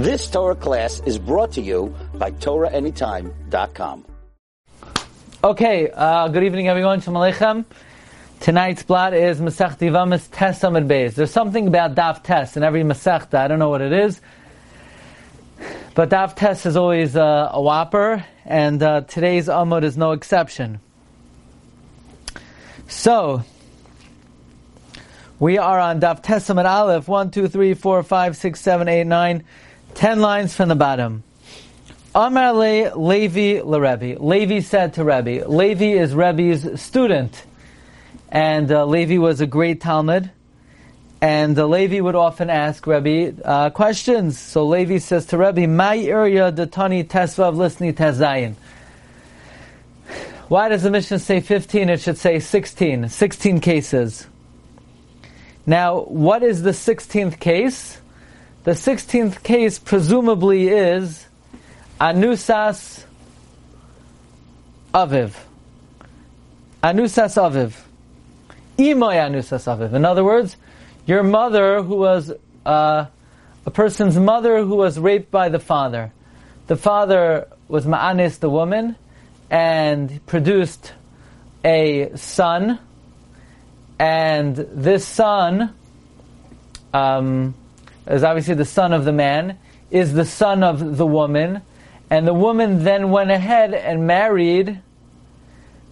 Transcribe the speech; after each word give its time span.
This 0.00 0.30
Torah 0.30 0.54
class 0.54 1.02
is 1.04 1.18
brought 1.18 1.52
to 1.52 1.60
you 1.60 1.94
by 2.14 2.30
TorahAnytime.com. 2.30 4.06
Okay, 5.44 5.90
uh, 5.90 6.28
good 6.28 6.42
evening 6.42 6.68
everyone. 6.68 7.02
Shalom 7.02 7.20
Aleichem. 7.20 7.66
Tonight's 8.40 8.82
blot 8.82 9.12
is 9.12 9.42
Masech 9.42 9.76
Divamis 9.76 10.26
Tes 10.32 10.64
Amid 10.64 10.88
Beis. 10.88 11.16
There's 11.16 11.30
something 11.30 11.68
about 11.68 11.94
Daf 11.94 12.22
Tes 12.22 12.56
in 12.56 12.62
every 12.62 12.82
Masechta. 12.82 13.34
I 13.34 13.46
don't 13.46 13.58
know 13.58 13.68
what 13.68 13.82
it 13.82 13.92
is. 13.92 14.22
But 15.94 16.08
Daf 16.08 16.34
Tes 16.34 16.64
is 16.64 16.78
always 16.78 17.14
uh, 17.14 17.50
a 17.52 17.60
whopper, 17.60 18.24
and 18.46 18.82
uh, 18.82 19.02
today's 19.02 19.48
Amud 19.48 19.84
is 19.84 19.98
no 19.98 20.12
exception. 20.12 20.80
So, 22.88 23.44
we 25.38 25.58
are 25.58 25.78
on 25.78 26.00
Daf 26.00 26.22
Tes 26.22 26.48
Amid 26.48 26.64
Aleph, 26.64 27.06
1, 27.06 27.32
2, 27.32 27.48
3, 27.48 27.74
4, 27.74 28.02
5, 28.02 28.36
6, 28.38 28.60
7, 28.60 28.88
8, 28.88 29.04
9, 29.04 29.44
10 29.94 30.20
lines 30.20 30.54
from 30.54 30.68
the 30.68 30.74
bottom. 30.74 31.22
Amar 32.14 32.52
le 32.52 32.96
Levi 32.96 33.62
le 33.62 33.80
Rebbe. 33.80 34.18
Levi 34.20 34.60
said 34.60 34.94
to 34.94 35.04
Rebbe. 35.04 35.46
Levi 35.48 35.92
is 35.92 36.14
Rebbe's 36.14 36.80
student. 36.80 37.44
And 38.30 38.70
uh, 38.70 38.84
Levi 38.86 39.18
was 39.18 39.40
a 39.40 39.46
great 39.46 39.80
talmid. 39.80 40.30
And 41.20 41.58
uh, 41.58 41.66
Levi 41.66 42.00
would 42.00 42.14
often 42.14 42.48
ask 42.50 42.86
Rebbe 42.86 43.34
uh, 43.44 43.70
questions. 43.70 44.38
So 44.38 44.66
Levi 44.66 44.98
says 44.98 45.26
to 45.26 45.38
Rebbe, 45.38 45.68
My 45.68 45.98
area 45.98 46.50
Tani 46.50 47.04
Tesvav 47.04 47.54
Lisni 47.54 47.92
Tezayin. 47.92 48.54
Why 50.48 50.68
does 50.68 50.82
the 50.82 50.90
Mishnah 50.90 51.20
say 51.20 51.40
15? 51.40 51.90
It 51.90 52.00
should 52.00 52.18
say 52.18 52.40
16. 52.40 53.08
16 53.08 53.60
cases. 53.60 54.26
Now, 55.64 56.00
what 56.00 56.42
is 56.42 56.62
the 56.62 56.70
16th 56.70 57.38
case? 57.38 58.00
The 58.62 58.72
16th 58.72 59.42
case 59.42 59.78
presumably 59.78 60.68
is 60.68 61.26
Anusas 61.98 63.04
Aviv. 64.92 65.34
Anusas 66.82 67.36
Aviv. 67.40 67.72
Imoy 68.76 69.16
Anusas 69.16 69.64
Aviv. 69.64 69.94
In 69.94 70.04
other 70.04 70.22
words, 70.22 70.58
your 71.06 71.22
mother 71.22 71.82
who 71.82 71.96
was 71.96 72.34
uh, 72.66 73.06
a 73.64 73.70
person's 73.70 74.18
mother 74.18 74.62
who 74.62 74.74
was 74.74 74.98
raped 74.98 75.30
by 75.30 75.48
the 75.48 75.58
father. 75.58 76.12
The 76.66 76.76
father 76.76 77.48
was 77.66 77.86
Ma'anis, 77.86 78.40
the 78.40 78.50
woman, 78.50 78.94
and 79.48 80.24
produced 80.26 80.92
a 81.64 82.14
son, 82.14 82.78
and 83.98 84.54
this 84.54 85.06
son 85.06 85.74
um, 86.92 87.54
is 88.10 88.24
obviously 88.24 88.54
the 88.54 88.64
son 88.64 88.92
of 88.92 89.04
the 89.04 89.12
man, 89.12 89.58
is 89.90 90.12
the 90.12 90.24
son 90.24 90.62
of 90.62 90.96
the 90.96 91.06
woman, 91.06 91.62
and 92.10 92.26
the 92.26 92.34
woman 92.34 92.82
then 92.82 93.10
went 93.10 93.30
ahead 93.30 93.72
and 93.72 94.06
married 94.06 94.80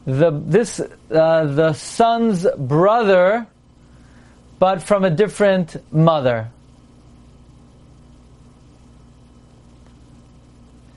the 0.04 0.30
this 0.30 0.80
uh, 0.80 1.44
the 1.44 1.74
son's 1.74 2.46
brother, 2.56 3.46
but 4.58 4.82
from 4.82 5.04
a 5.04 5.10
different 5.10 5.76
mother. 5.92 6.50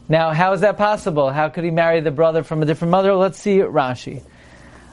Now, 0.08 0.32
how 0.32 0.54
is 0.54 0.62
that 0.62 0.78
possible? 0.78 1.30
How 1.30 1.50
could 1.50 1.64
he 1.64 1.72
marry 1.72 2.02
the 2.02 2.12
brother 2.12 2.44
from 2.44 2.62
a 2.62 2.66
different 2.66 2.92
mother? 2.92 3.14
Let's 3.14 3.40
see 3.40 3.60
Rashi. 3.60 4.24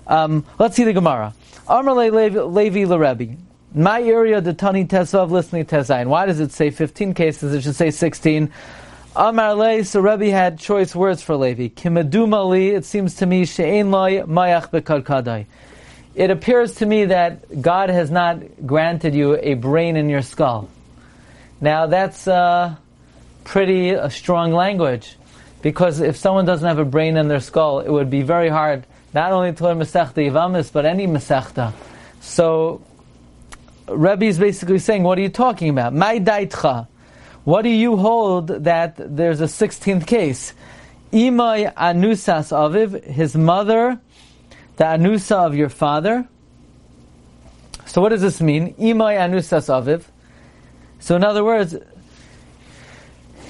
Um, 0.06 0.44
let's 0.58 0.76
see 0.76 0.84
the 0.84 0.92
Gemara. 0.92 1.34
Amar 1.66 1.94
Levi 1.94 2.84
Lerebi. 2.84 3.36
My 3.74 4.02
area, 4.02 4.40
the 4.40 4.54
Tani 4.54 4.86
Tesav, 4.86 5.30
listening 5.30 5.66
Tesayin. 5.66 6.06
Why 6.06 6.24
does 6.24 6.40
it 6.40 6.52
say 6.52 6.70
15 6.70 7.12
cases? 7.12 7.52
It 7.52 7.62
should 7.62 7.76
say 7.76 7.90
16. 7.90 8.50
Amar 9.14 9.54
Le, 9.54 9.84
so 9.84 10.00
Rebbe 10.00 10.30
had 10.30 10.58
choice 10.58 10.94
words 10.94 11.22
for 11.22 11.36
Levi. 11.36 11.68
Kimaduma 11.68 12.48
li, 12.48 12.70
it 12.70 12.86
seems 12.86 13.16
to 13.16 13.26
me, 13.26 13.44
she'ein 13.44 13.90
loy 13.90 14.22
mayach 14.22 14.70
bekarkadai. 14.70 15.44
It 16.14 16.30
appears 16.30 16.76
to 16.76 16.86
me 16.86 17.06
that 17.06 17.60
God 17.60 17.90
has 17.90 18.10
not 18.10 18.66
granted 18.66 19.14
you 19.14 19.36
a 19.36 19.54
brain 19.54 19.96
in 19.96 20.08
your 20.08 20.22
skull. 20.22 20.70
Now 21.60 21.86
that's 21.86 22.26
uh, 22.26 22.74
pretty 23.44 23.94
uh, 23.94 24.08
strong 24.08 24.52
language, 24.52 25.16
because 25.60 26.00
if 26.00 26.16
someone 26.16 26.46
doesn't 26.46 26.66
have 26.66 26.78
a 26.78 26.84
brain 26.84 27.18
in 27.18 27.28
their 27.28 27.40
skull, 27.40 27.80
it 27.80 27.90
would 27.90 28.08
be 28.08 28.22
very 28.22 28.48
hard 28.48 28.86
not 29.12 29.32
only 29.32 29.52
to 29.52 29.64
learn 29.64 29.78
Masechta 29.78 30.30
Yivamis, 30.30 30.72
but 30.72 30.86
any 30.86 31.06
Masechta. 31.06 31.72
So 32.20 32.80
Rebbe 33.90 34.24
is 34.24 34.38
basically 34.38 34.78
saying, 34.78 35.02
what 35.02 35.18
are 35.18 35.22
you 35.22 35.28
talking 35.28 35.68
about? 35.68 35.94
My 35.94 36.18
daitcha. 36.18 36.88
What 37.44 37.62
do 37.62 37.70
you 37.70 37.96
hold 37.96 38.48
that 38.48 38.96
there's 38.98 39.40
a 39.40 39.44
16th 39.44 40.06
case? 40.06 40.52
Imai 41.12 41.72
anusas 41.74 42.52
aviv, 42.52 43.02
his 43.04 43.34
mother, 43.34 43.98
the 44.76 44.84
anusa 44.84 45.46
of 45.46 45.54
your 45.54 45.70
father. 45.70 46.28
So 47.86 48.02
what 48.02 48.10
does 48.10 48.20
this 48.20 48.42
mean? 48.42 48.74
Imai 48.74 49.16
anusas 49.16 49.68
aviv. 49.68 50.04
So 50.98 51.16
in 51.16 51.24
other 51.24 51.42
words, 51.42 51.74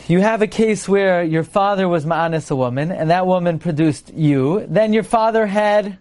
you 0.06 0.21
have 0.21 0.43
a 0.43 0.47
case 0.47 0.88
where 0.88 1.25
your 1.25 1.43
father 1.43 1.88
was 1.88 2.06
ma'anis 2.06 2.50
a 2.50 2.56
woman, 2.56 2.93
and 2.93 3.10
that 3.10 3.27
woman 3.27 3.59
produced 3.59 4.15
you. 4.15 4.65
Then 4.69 4.93
your 4.93 5.03
father 5.03 5.44
had 5.44 5.98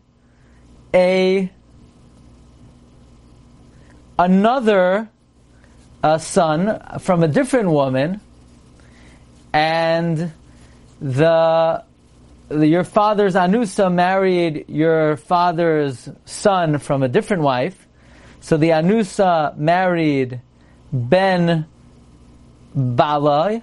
a 0.93 1.51
another 4.17 5.09
uh, 6.03 6.17
son 6.17 6.81
from 7.00 7.23
a 7.23 7.28
different 7.28 7.69
woman, 7.69 8.22
and 9.53 10.31
the, 11.01 11.83
the, 12.50 12.67
your 12.67 12.83
father's 12.83 13.35
anusa 13.35 13.91
married 13.91 14.66
your 14.67 15.17
father's 15.17 16.09
son 16.25 16.77
from 16.77 17.03
a 17.03 17.07
different 17.07 17.44
wife. 17.44 17.88
So 18.39 18.57
the 18.57 18.69
anusa 18.69 19.57
married 19.57 20.41
Ben 20.94 21.66
Balai. 22.75 23.61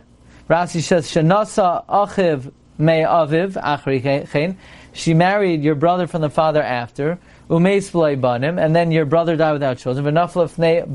Rashi 0.48 0.82
says 0.82 1.10
Shanasa 1.10 1.86
Achiv 1.86 2.52
Me 2.76 3.00
Aviv 3.00 3.52
Achri 3.62 4.56
She 4.92 5.14
married 5.14 5.62
your 5.62 5.74
brother 5.74 6.06
from 6.06 6.20
the 6.20 6.30
father 6.30 6.62
after 6.62 7.18
banim, 7.48 8.58
and 8.58 8.74
then 8.74 8.90
your 8.90 9.04
brother 9.04 9.36
died 9.36 9.52
without 9.52 9.78
children. 9.78 10.04
b'na 10.04 10.86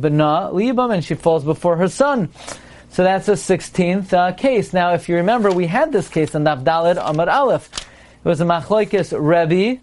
libam, 0.52 0.94
and 0.94 1.04
she 1.04 1.16
falls 1.16 1.44
before 1.44 1.78
her 1.78 1.88
son. 1.88 2.30
So 2.92 3.04
that's 3.04 3.28
the 3.28 3.34
16th 3.34 4.14
uh, 4.14 4.32
case. 4.34 4.74
Now, 4.74 4.94
if 4.94 5.08
you 5.08 5.16
remember, 5.18 5.52
we 5.52 5.68
had 5.68 5.92
this 5.92 6.10
case 6.10 6.34
in 6.34 6.44
Nafdalid 6.44 6.98
Amar 7.00 7.30
Aleph. 7.30 7.70
It 7.72 8.28
was 8.28 8.42
a 8.42 8.46
Machloikis 8.46 9.14
Rebbe. 9.14 9.80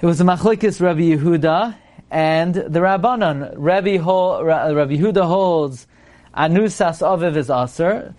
It 0.00 0.06
was 0.06 0.20
a 0.20 0.24
Machloikis 0.24 0.80
Rebbe 0.80 1.18
Yehuda 1.18 1.76
and 2.10 2.54
the 2.54 2.80
Rabbanon. 2.80 3.54
Rebbe, 3.56 4.02
hold, 4.02 4.46
Rebbe 4.46 4.96
Yehuda 4.96 5.26
holds 5.26 5.86
Anusas 6.34 7.02
Aviv 7.02 7.36
is 7.36 7.50
Aser. 7.50 8.14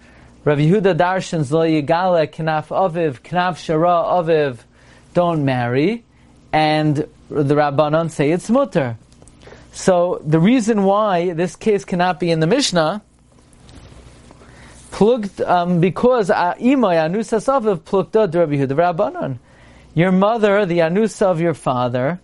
Rebbe 0.46 0.62
Yehuda 0.62 0.96
Darshans 0.96 1.52
Lo 1.52 1.66
Yigale 1.66 2.32
Knaf 2.32 2.68
Aviv, 2.68 3.22
Knaf 3.22 3.58
Shara 3.58 4.06
Aviv, 4.06 4.60
don't 5.14 5.44
marry 5.44 6.04
and 6.52 6.96
the 7.30 7.56
Rabbanon 7.56 8.10
say 8.12 8.32
it's 8.32 8.50
mutter. 8.50 8.98
So 9.72 10.22
the 10.26 10.40
reason 10.40 10.84
why 10.84 11.34
this 11.34 11.56
case 11.56 11.86
cannot 11.86 12.20
be 12.20 12.32
in 12.32 12.40
the 12.40 12.48
Mishnah, 12.48 13.02
plugged 14.92 15.42
um, 15.42 15.80
because 15.80 16.30
imay 16.30 16.98
anusa 16.98 17.40
saviv 17.40 17.82
plukta 17.82 18.34
Rabbi 18.34 18.56
Rabbanon. 18.56 19.38
Your 19.94 20.12
mother, 20.12 20.66
the 20.66 20.80
anusa 20.80 21.24
of 21.24 21.42
your 21.42 21.54
father, 21.54 22.20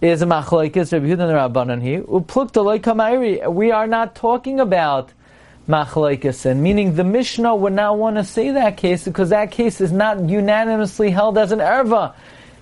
is 0.00 0.22
a 0.22 0.26
machloikis 0.26 0.92
Rabbi 0.92 1.06
Yehuda 1.06 1.52
Rabbanon. 1.52 1.82
He 1.82 3.48
We 3.48 3.70
are 3.70 3.86
not 3.86 4.14
talking 4.14 4.58
about 4.58 5.12
machloikis, 5.68 6.46
and 6.46 6.62
meaning 6.62 6.96
the 6.96 7.04
Mishnah 7.04 7.54
would 7.54 7.74
not 7.74 7.98
want 7.98 8.16
to 8.16 8.24
say 8.24 8.50
that 8.50 8.76
case 8.76 9.04
because 9.04 9.28
that 9.30 9.50
case 9.50 9.80
is 9.80 9.92
not 9.92 10.28
unanimously 10.28 11.10
held 11.10 11.38
as 11.38 11.52
an 11.52 11.60
erva 11.60 12.14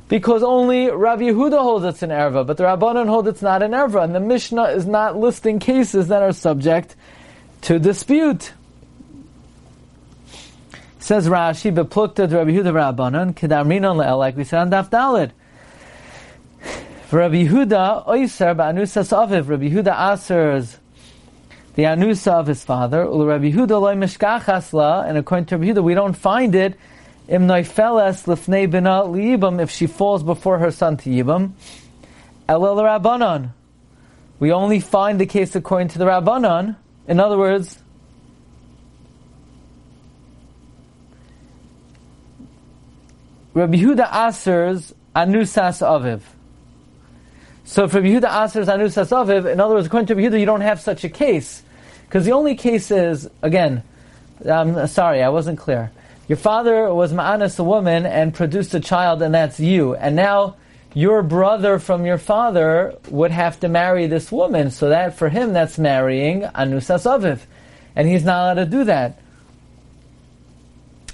because 0.08 0.42
only 0.42 0.90
Rav 0.90 1.20
Yehuda 1.20 1.58
holds 1.58 1.84
it's 1.84 2.02
an 2.02 2.10
erva, 2.10 2.46
but 2.46 2.56
the 2.56 2.64
Rabbanon 2.64 3.08
hold 3.08 3.28
it's 3.28 3.42
not 3.42 3.62
an 3.62 3.72
erva, 3.72 4.02
and 4.02 4.14
the 4.14 4.20
Mishnah 4.20 4.64
is 4.64 4.86
not 4.86 5.18
listing 5.18 5.58
cases 5.58 6.08
that 6.08 6.22
are 6.22 6.32
subject 6.32 6.96
to 7.62 7.78
dispute. 7.78 8.52
Says 10.98 11.28
Rashi, 11.28 11.74
"Beplukta 11.74 12.30
Rabbi 12.30 12.50
Yehuda 12.50 12.96
Rabbanon 12.96 13.34
kedarminon 13.34 13.96
le'el," 13.96 14.18
like 14.18 14.36
we 14.36 14.44
said 14.44 14.60
on 14.60 14.70
Daf 14.70 14.90
Dalid. 14.90 15.30
Rabbi 17.10 17.46
Yehuda, 17.46 18.06
oiser 18.06 18.54
ba'anusas 18.54 19.16
aviv, 19.16 19.48
Rabbi 19.48 19.70
Yehuda 19.70 19.94
asers 19.94 20.76
the 21.74 21.84
anusa 21.84 22.32
of 22.32 22.46
his 22.46 22.64
father. 22.64 23.04
Ul 23.04 23.24
Rabbi 23.24 23.52
Yehuda 23.52 23.80
loy 23.80 23.94
mishkachas 23.94 24.72
la, 24.72 25.02
and 25.02 25.16
according 25.16 25.46
to 25.46 25.56
Rabbi 25.56 25.72
Yehuda, 25.72 25.82
we 25.82 25.94
don't 25.94 26.16
find 26.16 26.54
it 26.54 26.76
if 27.28 27.70
she 29.70 29.86
falls 29.86 30.22
before 30.22 30.58
her 30.58 30.70
son 30.70 30.96
to 30.96 31.10
Yibam, 31.10 31.52
Elel 32.48 32.82
Rabbanon. 32.82 33.50
We 34.40 34.52
only 34.52 34.80
find 34.80 35.20
the 35.20 35.26
case 35.26 35.54
according 35.54 35.88
to 35.88 35.98
the 35.98 36.06
Rabbanon. 36.06 36.76
In 37.06 37.20
other 37.20 37.36
words, 37.36 37.78
Rabbi 43.52 43.76
Huda 43.76 44.08
Asers 44.08 44.94
Anusas 45.14 45.82
Aviv. 45.82 46.22
So 47.64 47.84
if 47.84 47.92
Rabbi 47.92 48.06
Huda 48.06 48.30
Asers 48.30 48.66
Anusas 48.66 49.10
Aviv, 49.10 49.52
in 49.52 49.60
other 49.60 49.74
words, 49.74 49.88
according 49.88 50.06
to 50.06 50.14
Rabbi 50.14 50.28
Huda, 50.28 50.40
you 50.40 50.46
don't 50.46 50.62
have 50.62 50.80
such 50.80 51.04
a 51.04 51.10
case. 51.10 51.62
Because 52.06 52.24
the 52.24 52.32
only 52.32 52.54
case 52.54 52.90
is, 52.90 53.28
again, 53.42 53.82
I'm 54.48 54.86
sorry, 54.86 55.22
I 55.22 55.28
wasn't 55.28 55.58
clear. 55.58 55.90
Your 56.28 56.36
father 56.36 56.92
was 56.92 57.12
Ma'anas, 57.12 57.58
a 57.58 57.64
woman, 57.64 58.04
and 58.04 58.34
produced 58.34 58.74
a 58.74 58.80
child, 58.80 59.22
and 59.22 59.34
that's 59.34 59.58
you. 59.58 59.94
And 59.94 60.14
now, 60.14 60.56
your 60.94 61.22
brother 61.22 61.78
from 61.78 62.04
your 62.04 62.18
father 62.18 62.98
would 63.08 63.30
have 63.30 63.60
to 63.60 63.68
marry 63.68 64.06
this 64.06 64.30
woman. 64.30 64.70
So 64.70 64.90
that, 64.90 65.16
for 65.16 65.28
him, 65.28 65.52
that's 65.52 65.78
marrying 65.78 66.42
Anusas 66.42 67.06
Aviv. 67.06 67.40
And 67.96 68.06
he's 68.06 68.24
not 68.24 68.42
allowed 68.42 68.64
to 68.64 68.70
do 68.70 68.84
that. 68.84 69.20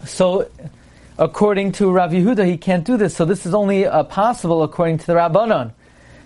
So, 0.05 0.51
according 1.19 1.73
to 1.73 1.91
Rav 1.91 2.11
Yehuda, 2.11 2.47
he 2.47 2.57
can't 2.57 2.85
do 2.85 2.97
this. 2.97 3.17
So 3.17 3.25
this 3.25 3.47
is 3.47 3.55
only 3.55 3.87
uh, 3.87 4.05
possible 4.05 4.63
according 4.63 4.99
to 4.99 5.07
the 5.07 5.15
Rabbanon. 5.15 5.73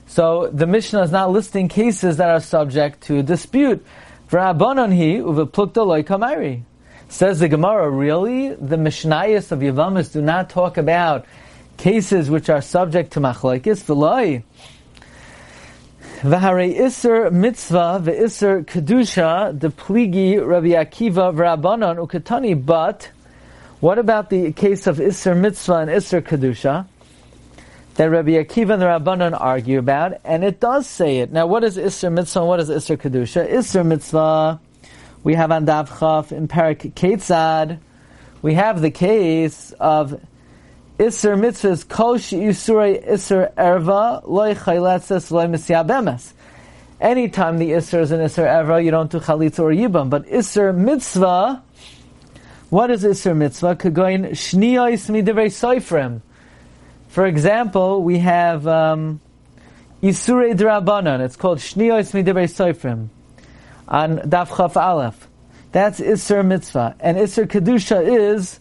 So 0.07 0.49
the 0.49 0.67
Mishnah 0.67 1.03
is 1.03 1.13
not 1.13 1.31
listing 1.31 1.69
cases 1.69 2.17
that 2.17 2.31
are 2.31 2.41
subject 2.41 3.03
to 3.03 3.23
dispute. 3.23 3.85
Rabbanon 4.31 4.95
he 4.95 5.17
uveplukta 5.17 5.87
loy 5.87 6.03
kamari. 6.03 6.63
Says 7.11 7.41
the 7.41 7.49
Gemara, 7.49 7.89
really? 7.89 8.51
The 8.55 8.77
Mishnayos 8.77 9.51
of 9.51 9.61
Yavamas 9.61 10.13
do 10.13 10.21
not 10.21 10.51
talk 10.51 10.77
about 10.77 11.25
cases 11.79 12.29
which 12.29 12.51
are 12.51 12.61
subject 12.61 13.15
to 13.15 13.21
machlokes. 13.21 13.83
V'loi. 13.83 14.43
V'harei 16.21 16.79
iser 16.79 17.31
mitzvah 17.31 18.03
v'iser 18.05 18.63
kedusha 18.63 19.59
the 19.59 19.69
pligi 19.69 20.39
Rabbi 20.47 20.69
Akiva 20.69 21.33
v'Rabbanon 21.35 21.97
ukatani. 22.07 22.67
But 22.67 23.11
what 23.81 23.99
about 23.99 24.29
the 24.29 24.53
case 24.53 24.87
of 24.87 25.01
iser 25.01 25.35
mitzvah 25.35 25.77
and 25.77 25.91
iser 25.91 26.21
kedusha 26.21 26.87
that 27.95 28.05
Rabbi 28.05 28.33
Akiva 28.33 28.75
and 28.75 28.83
the 28.83 28.87
Rabbanon 28.87 29.35
argue 29.41 29.79
about? 29.79 30.21
And 30.25 30.45
it 30.45 30.61
does 30.61 30.87
say 30.87 31.21
it. 31.21 31.33
Now, 31.33 31.47
what 31.47 31.65
is 31.65 31.79
iser 31.79 32.11
mitzvah 32.11 32.41
and 32.41 32.49
what 32.49 32.61
is 32.61 32.71
iser 32.71 32.99
kedusha? 32.99 33.51
Iser 33.51 33.83
mitzvah 33.83 34.61
we 35.25 35.35
have 35.35 35.51
on 35.51 35.65
Dav 35.65 35.99
Chaf 35.99 36.33
in 36.33 36.49
Parak 36.49 36.93
Ketzad, 36.93 37.81
we 38.41 38.55
have 38.55 38.81
the 38.81 38.91
case 38.91 39.73
of 39.81 40.21
Isser 40.99 41.39
mitzvahs 41.39 41.89
kol 41.89 42.19
she'usurei 42.19 43.05
Isser 43.07 43.53
erva 43.55 44.27
loy 44.27 44.55
chayletzes 44.55 45.31
loy 45.31 45.47
misyabemes. 45.47 46.33
Anytime 47.01 47.59
the 47.59 47.71
Isser 47.71 48.01
is 48.01 48.11
an 48.11 48.21
Isser 48.21 48.47
erva, 48.47 48.85
you 48.85 48.91
don't 48.91 49.11
do 49.11 49.19
chalitza 49.19 49.61
or 49.61 49.71
yibam. 49.71 50.11
But 50.11 50.27
Isser 50.27 50.75
mitzvah, 50.75 51.63
what 52.71 52.91
is 52.91 53.05
Isser 53.05 53.37
mitzvah? 53.37 53.77
Kagoin 53.77 54.31
shniyos 54.31 55.11
midivrei 55.11 55.49
soifrim. 55.49 56.21
For 57.09 57.27
example, 57.27 58.03
we 58.03 58.19
have 58.19 58.67
um, 58.67 59.21
Isurei 60.03 60.57
drabanan. 60.57 61.21
It's 61.21 61.37
called 61.37 61.59
shniyos 61.59 62.13
midivrei 62.13 62.49
soifrim 62.49 63.09
on 63.89 64.19
Daf 64.19 64.57
Chaf 64.57 64.77
Aleph. 64.77 65.29
That's 65.73 66.01
Isser 66.01 66.45
Mitzvah. 66.45 66.97
And 67.01 67.17
Isser 67.17 67.47
Kedusha 67.47 68.07
is, 68.07 68.61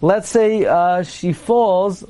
let's 0.00 0.28
say 0.28 0.64
uh, 0.64 1.02
she 1.02 1.32
falls, 1.32 2.04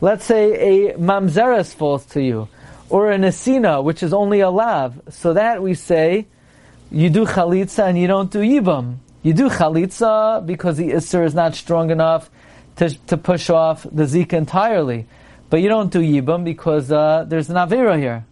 let's 0.00 0.24
say 0.24 0.88
a 0.88 0.94
Mamzeres 0.94 1.74
falls 1.74 2.04
to 2.06 2.22
you, 2.22 2.48
or 2.90 3.12
a 3.12 3.18
Nesina, 3.18 3.82
which 3.82 4.02
is 4.02 4.12
only 4.12 4.40
a 4.40 4.50
Lav. 4.50 5.00
So 5.10 5.34
that 5.34 5.62
we 5.62 5.74
say, 5.74 6.26
you 6.90 7.10
do 7.10 7.26
Chalitza 7.26 7.88
and 7.88 7.98
you 7.98 8.06
don't 8.06 8.30
do 8.30 8.40
Yibam. 8.40 8.96
You 9.22 9.34
do 9.34 9.48
Chalitza 9.50 10.44
because 10.44 10.78
the 10.78 10.90
Isser 10.90 11.24
is 11.24 11.34
not 11.34 11.54
strong 11.54 11.90
enough 11.90 12.30
to, 12.76 12.90
to 13.06 13.16
push 13.16 13.50
off 13.50 13.82
the 13.82 14.04
Zika 14.04 14.34
entirely. 14.34 15.06
But 15.50 15.60
you 15.60 15.68
don't 15.68 15.92
do 15.92 16.00
Yibam 16.00 16.44
because 16.44 16.92
uh, 16.92 17.24
there's 17.26 17.50
an 17.50 17.56
Avera 17.56 17.98
here. 17.98 18.24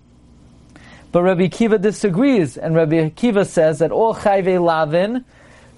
But 1.17 1.23
Rabbi 1.23 1.49
Kiva 1.49 1.79
disagrees, 1.79 2.59
and 2.59 2.75
Rabbi 2.75 3.09
Kiva 3.09 3.47
says 3.47 3.79
that 3.79 3.91
all 3.91 4.15
chayve 4.15 4.63
lavin, 4.63 5.25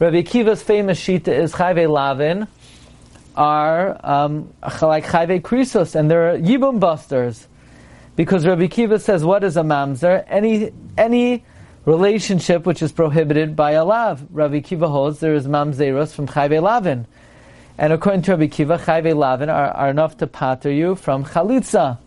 Rabbi 0.01 0.23
Kiva's 0.23 0.65
famous 0.65 1.01
shita 1.01 1.29
is 1.29 1.53
chayve 1.53 1.89
lavin, 1.89 2.49
are 3.37 4.01
um, 4.03 4.53
like 4.83 5.07
chayve 5.07 5.41
krisos, 5.43 5.95
and 5.95 6.11
they're 6.11 6.37
yibum 6.37 6.81
busters. 6.81 7.47
Because 8.17 8.45
Rabbi 8.49 8.67
Kiva 8.67 8.99
says, 8.99 9.23
what 9.25 9.45
is 9.45 9.57
a 9.57 9.63
mamzer? 9.63 10.25
Any, 10.27 10.73
any 10.97 11.45
relationship 11.85 12.67
which 12.67 12.83
is 12.83 12.91
prohibited 12.91 13.55
by 13.55 13.71
a 13.71 13.85
lav. 13.85 14.27
Rabbi 14.33 14.59
Kiva 14.59 14.89
holds 14.89 15.21
there 15.21 15.35
is 15.35 15.47
mamzeros 15.47 16.13
from 16.13 16.27
chayve 16.27 16.61
lavin. 16.61 17.07
And 17.79 17.93
according 17.93 18.23
to 18.23 18.33
Rabbi 18.33 18.49
Kiva, 18.49 18.79
chayve 18.79 19.15
lavin 19.15 19.51
are, 19.51 19.71
are 19.71 19.89
enough 19.89 20.17
to 20.17 20.27
pater 20.27 20.73
you 20.73 20.97
from 20.97 21.25
chalitza. 21.25 21.99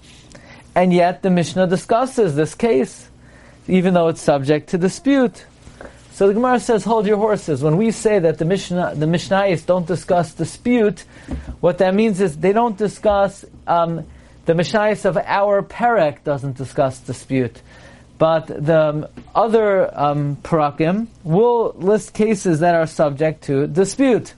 And 0.76 0.94
yet 0.94 1.24
the 1.24 1.30
Mishnah 1.30 1.68
discusses 1.68 2.36
this 2.36 2.56
case 2.56 3.08
even 3.68 3.94
though 3.94 4.08
it's 4.08 4.22
subject 4.22 4.70
to 4.70 4.78
dispute. 4.78 5.46
So 6.12 6.28
the 6.28 6.34
Gemara 6.34 6.60
says, 6.60 6.84
hold 6.84 7.08
your 7.08 7.18
horses. 7.18 7.64
When 7.64 7.78
we 7.78 7.92
say 7.92 8.20
that 8.20 8.38
the 8.38 8.46
Mishnah, 8.46 8.96
the 8.96 9.06
Mishnayos 9.06 9.66
don't 9.66 9.88
discuss 9.88 10.34
dispute, 10.34 11.06
what 11.62 11.78
that 11.78 11.96
means 11.96 12.22
is 12.22 12.38
they 12.38 12.54
don't 12.54 12.78
discuss, 12.78 13.46
um, 13.66 14.06
the 14.46 14.54
Mishnayos 14.54 15.06
of 15.06 15.18
our 15.18 15.64
Perek 15.64 16.24
doesn't 16.24 16.58
discuss 16.58 17.00
dispute. 17.00 17.62
But 18.18 18.46
the 18.46 19.10
other 19.34 20.00
um, 20.00 20.36
parakim 20.44 21.08
will 21.24 21.74
list 21.78 22.14
cases 22.14 22.60
that 22.60 22.76
are 22.76 22.86
subject 22.86 23.46
to 23.46 23.66
dispute. 23.66 24.36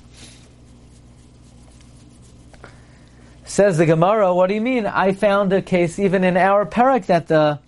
Says 3.43 3.77
the 3.77 3.85
Gemara, 3.85 4.33
what 4.33 4.47
do 4.47 4.53
you 4.53 4.61
mean? 4.61 4.85
I 4.85 5.11
found 5.11 5.51
a 5.51 5.61
case 5.61 5.99
even 5.99 6.23
in 6.23 6.37
our 6.37 6.65
Perek 6.65 7.07
that 7.07 7.27
the 7.27 7.59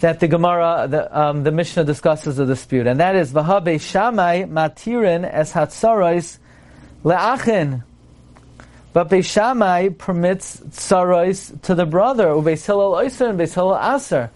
that 0.00 0.20
the 0.20 0.28
Gemara, 0.28 0.86
the, 0.88 1.18
um, 1.18 1.42
the 1.42 1.52
Mishnah 1.52 1.84
discusses 1.84 2.38
a 2.38 2.46
dispute, 2.46 2.86
and 2.86 3.00
that 3.00 3.16
is 3.16 3.32
Vahabe 3.32 3.76
Shamai 3.76 4.48
Matirin 4.48 5.28
es 5.30 5.52
Hatzaros 5.52 6.38
Le'achin. 7.04 7.82
But 8.92 9.10
Beishamai 9.10 9.98
permits 9.98 10.56
tsaros 10.56 11.60
to 11.62 11.74
the 11.74 11.84
brother, 11.84 12.28
Ubeis 12.28 12.64
Hillel 12.64 12.92
Oyser 12.92 13.28
and 13.28 13.38
Aser. 13.94 14.30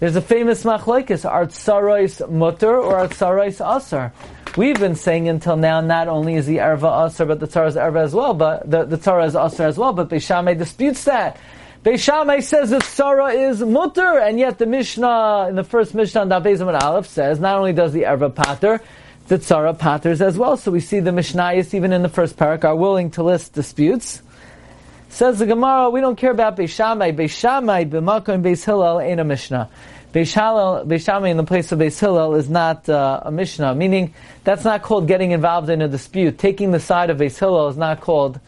There's 0.00 0.16
a 0.16 0.20
famous 0.20 0.64
machlokes: 0.64 1.24
Are 1.24 1.46
tsaros 1.46 2.28
mutter 2.28 2.76
or 2.76 2.96
are 2.96 3.06
tsaros 3.06 3.76
aser? 3.76 4.12
We've 4.56 4.78
been 4.80 4.96
saying 4.96 5.28
until 5.28 5.56
now, 5.56 5.80
not 5.80 6.08
only 6.08 6.34
is 6.34 6.46
the 6.46 6.56
erva 6.56 7.06
aser, 7.06 7.26
but 7.26 7.38
the 7.38 7.46
tzara 7.46 7.68
is 7.68 7.76
erva 7.76 8.02
as 8.02 8.12
well, 8.12 8.34
but 8.34 8.68
the, 8.68 8.84
the 8.84 9.18
is 9.20 9.36
aser 9.36 9.62
as 9.62 9.78
well. 9.78 9.92
But 9.92 10.08
Beishamai 10.08 10.58
disputes 10.58 11.04
that. 11.04 11.38
Beishamai 11.86 12.42
says 12.42 12.70
that 12.70 12.82
Sarah 12.82 13.28
is 13.28 13.60
mutter, 13.60 14.18
and 14.18 14.40
yet 14.40 14.58
the 14.58 14.66
Mishnah, 14.66 15.46
in 15.48 15.54
the 15.54 15.62
first 15.62 15.94
Mishnah 15.94 16.22
on 16.22 16.28
Dabezim 16.28 16.66
and 16.66 16.76
Aleph, 16.76 17.06
says 17.06 17.38
not 17.38 17.58
only 17.58 17.72
does 17.72 17.92
the 17.92 18.02
Erva 18.02 18.34
pater, 18.34 18.80
that 19.28 19.44
Sarah 19.44 19.72
paters 19.72 20.20
as 20.20 20.36
well. 20.36 20.56
So 20.56 20.72
we 20.72 20.80
see 20.80 20.98
the 20.98 21.12
Mishnayos, 21.12 21.74
even 21.74 21.92
in 21.92 22.02
the 22.02 22.08
first 22.08 22.36
parak, 22.36 22.64
are 22.64 22.74
willing 22.74 23.12
to 23.12 23.22
list 23.22 23.52
disputes. 23.52 24.20
Says 25.10 25.38
the 25.38 25.46
Gemara, 25.46 25.88
we 25.90 26.00
don't 26.00 26.16
care 26.16 26.32
about 26.32 26.56
Beishamai. 26.56 27.14
Beishamai, 27.14 27.88
B'makom, 27.88 28.34
and 28.34 28.44
Beis 28.44 28.64
Hillel 28.64 28.98
ain't 28.98 29.20
a 29.20 29.24
Mishnah. 29.24 29.70
Beishamai 30.12 31.30
in 31.30 31.36
the 31.36 31.44
place 31.44 31.70
of 31.70 31.78
Beis 31.78 32.00
Hillel 32.00 32.34
is 32.34 32.50
not 32.50 32.88
uh, 32.88 33.20
a 33.22 33.30
Mishnah, 33.30 33.76
meaning 33.76 34.12
that's 34.42 34.64
not 34.64 34.82
called 34.82 35.06
getting 35.06 35.30
involved 35.30 35.70
in 35.70 35.80
a 35.80 35.86
dispute. 35.86 36.36
Taking 36.36 36.72
the 36.72 36.80
side 36.80 37.10
of 37.10 37.18
Beis 37.18 37.38
Hillel 37.38 37.68
is 37.68 37.76
not 37.76 38.00
called 38.00 38.40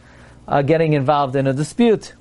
uh, 0.45 0.61
getting 0.61 0.91
involved 0.91 1.37
in 1.37 1.47
a 1.47 1.53
dispute. 1.53 2.11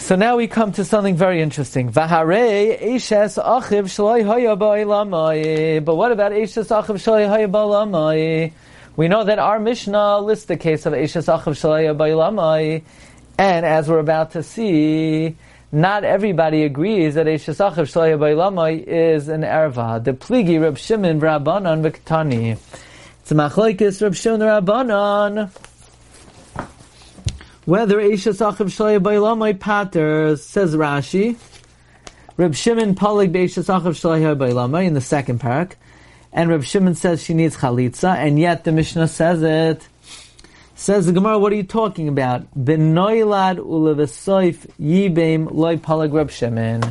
So 0.00 0.16
now 0.16 0.36
we 0.36 0.48
come 0.48 0.72
to 0.72 0.84
something 0.84 1.14
very 1.14 1.40
interesting. 1.42 1.90
But 1.90 2.10
what 2.10 2.22
about 2.22 2.80
Eshes 2.80 3.36
Achiv 3.38 3.84
Shaloi 6.96 7.28
Haya 7.28 8.50
We 8.96 9.08
know 9.08 9.24
that 9.24 9.38
our 9.38 9.60
Mishnah 9.60 10.18
lists 10.20 10.46
the 10.46 10.56
case 10.56 10.86
of 10.86 10.94
Eshes 10.94 11.28
Achiv 11.28 11.54
Shaloi 11.54 11.94
Haya 11.96 12.82
and 13.38 13.66
as 13.66 13.88
we're 13.88 14.00
about 14.00 14.32
to 14.32 14.42
see, 14.42 15.36
not 15.70 16.02
everybody 16.02 16.64
agrees 16.64 17.14
that 17.14 17.26
Eshes 17.26 17.58
Achiv 17.58 17.86
Shaloi 17.86 18.54
Haya 18.56 18.82
is 18.84 19.28
an 19.28 19.42
erva. 19.42 20.02
The 20.02 20.14
pligi 20.14 20.60
Reb 20.60 20.78
Shimon 20.78 21.20
Rabbanon 21.20 21.88
Viktani. 21.88 22.58
It's 23.20 23.30
a 23.30 23.34
machlokes 23.34 24.02
Reb 24.02 24.14
Shimon 24.16 24.40
Rabbanon 24.40 25.50
whether 27.70 27.98
Eisha 27.98 28.34
Sachiv 28.34 28.66
Shalaya 28.66 29.00
Bailamai 29.00 29.56
Pater, 29.56 30.36
says 30.36 30.74
Rashi, 30.74 31.36
Reb 32.36 32.56
Shimon 32.56 32.96
Palik 32.96 33.30
Beisha 33.30 33.62
Sachiv 33.62 33.94
Shalaya 33.94 34.36
Bailamai 34.36 34.86
in 34.86 34.94
the 34.94 35.00
second 35.00 35.38
parak, 35.38 35.74
and 36.32 36.50
Reb 36.50 36.64
Shimon 36.64 36.96
says 36.96 37.22
she 37.22 37.32
needs 37.32 37.56
chalitza, 37.56 38.16
and 38.16 38.40
yet 38.40 38.64
the 38.64 38.72
Mishnah 38.72 39.06
says 39.06 39.44
it. 39.44 39.86
Says 40.74 41.06
the 41.06 41.12
Gemara, 41.12 41.38
what 41.38 41.52
are 41.52 41.54
you 41.54 41.62
talking 41.62 42.08
about? 42.08 42.52
Benoilad 42.58 43.58
ulevesoif 43.58 44.66
yibem 44.80 45.52
loy 45.52 45.76
palag 45.76 46.12
Reb 46.12 46.32
Shimon. 46.32 46.82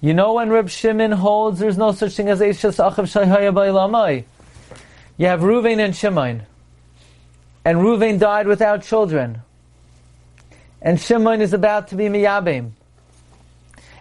You 0.00 0.14
know 0.14 0.32
when 0.32 0.48
Reb 0.48 0.70
Shimon 0.70 1.12
holds 1.12 1.60
there's 1.60 1.76
no 1.76 1.92
such 1.92 2.14
thing 2.14 2.30
as 2.30 2.40
Eisha 2.40 2.72
Sachiv 2.72 3.04
Shalaya 3.04 3.52
Bailamai. 3.52 4.24
You 5.18 5.26
have 5.26 5.40
Ruvain 5.40 5.78
and 5.78 5.94
Shimon. 5.94 6.44
and 7.66 7.78
Ruvain 7.80 8.18
died 8.18 8.46
without 8.46 8.82
children. 8.82 9.42
And 10.82 11.00
Shimon 11.00 11.40
is 11.40 11.52
about 11.52 11.88
to 11.88 11.96
be 11.96 12.04
Miyabim. 12.04 12.72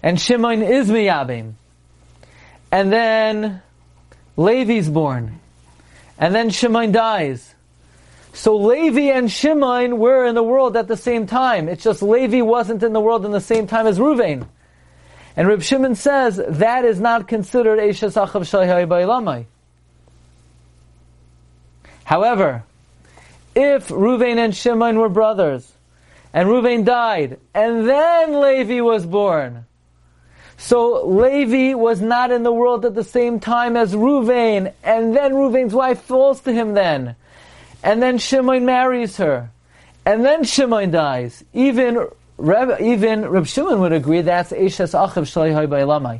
And 0.01 0.19
Shimon 0.19 0.61
is 0.61 0.89
Miyabim. 0.89 1.53
And 2.71 2.93
then 2.93 3.61
Levi's 4.37 4.89
born. 4.89 5.39
And 6.17 6.33
then 6.33 6.49
Shimon 6.49 6.91
dies. 6.91 7.53
So 8.33 8.55
Levi 8.55 9.11
and 9.11 9.29
Shimon 9.29 9.97
were 9.97 10.25
in 10.25 10.35
the 10.35 10.43
world 10.43 10.77
at 10.77 10.87
the 10.87 10.95
same 10.95 11.27
time. 11.27 11.67
It's 11.67 11.83
just 11.83 12.01
Levi 12.01 12.41
wasn't 12.41 12.83
in 12.83 12.93
the 12.93 13.01
world 13.01 13.25
in 13.25 13.31
the 13.31 13.41
same 13.41 13.67
time 13.67 13.87
as 13.87 13.99
Ruvain. 13.99 14.47
And 15.35 15.47
Reb 15.47 15.61
Shimon 15.61 15.95
says 15.95 16.41
that 16.47 16.85
is 16.85 16.99
not 16.99 17.27
considered 17.27 17.79
Eishes 17.79 18.15
Achav 18.15 18.41
Shayhai 18.41 18.87
Bailamai. 18.87 19.45
However, 22.03 22.63
if 23.55 23.89
Ruvain 23.89 24.37
and 24.37 24.55
Shimon 24.55 24.99
were 24.99 25.09
brothers, 25.09 25.71
and 26.33 26.47
Ruvain 26.47 26.85
died, 26.85 27.39
and 27.53 27.87
then 27.87 28.39
Levi 28.39 28.81
was 28.81 29.05
born, 29.05 29.65
so 30.59 31.07
Levi 31.07 31.73
was 31.73 32.01
not 32.01 32.31
in 32.31 32.43
the 32.43 32.51
world 32.51 32.83
at 32.83 32.93
the 32.93 33.03
same 33.03 33.39
time 33.39 33.77
as 33.77 33.95
Ruvain, 33.95 34.73
and 34.83 35.15
then 35.15 35.31
Ruvain's 35.31 35.73
wife 35.73 36.01
falls 36.01 36.41
to 36.41 36.51
him 36.51 36.73
then. 36.73 37.15
And 37.81 38.03
then 38.03 38.17
Shimon 38.17 38.65
marries 38.65 39.15
her. 39.17 39.51
And 40.05 40.25
then 40.25 40.43
Shimon 40.43 40.91
dies. 40.91 41.45
Even 41.53 42.05
Reb, 42.37 42.81
even 42.81 43.25
Reb 43.25 43.47
Shimon 43.47 43.79
would 43.79 43.93
agree 43.93 44.19
that's 44.21 44.51
Eshes 44.51 44.93
Achav 44.93 45.23
Shalihai 45.23 45.65
Bailamai. 45.65 46.19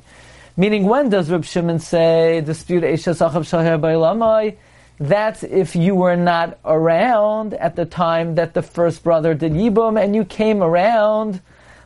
Meaning, 0.56 0.86
when 0.86 1.10
does 1.10 1.30
Reb 1.30 1.44
Shimon 1.44 1.80
say 1.80 2.40
dispute 2.40 2.84
Eshes 2.84 3.20
Achav 3.20 3.44
Shalihai 3.44 3.80
Bailamai? 3.80 4.56
That's 5.00 5.44
if 5.44 5.76
you 5.76 5.96
were 5.96 6.18
not 6.18 6.60
around 6.66 7.54
at 7.54 7.76
the 7.76 7.86
time 7.86 8.36
that 8.36 8.54
the 8.54 8.62
first 8.62 9.04
brother 9.04 9.34
did 9.34 9.54
Yibum, 9.54 10.02
and 10.02 10.14
you 10.14 10.26
came 10.26 10.62
around 10.62 11.42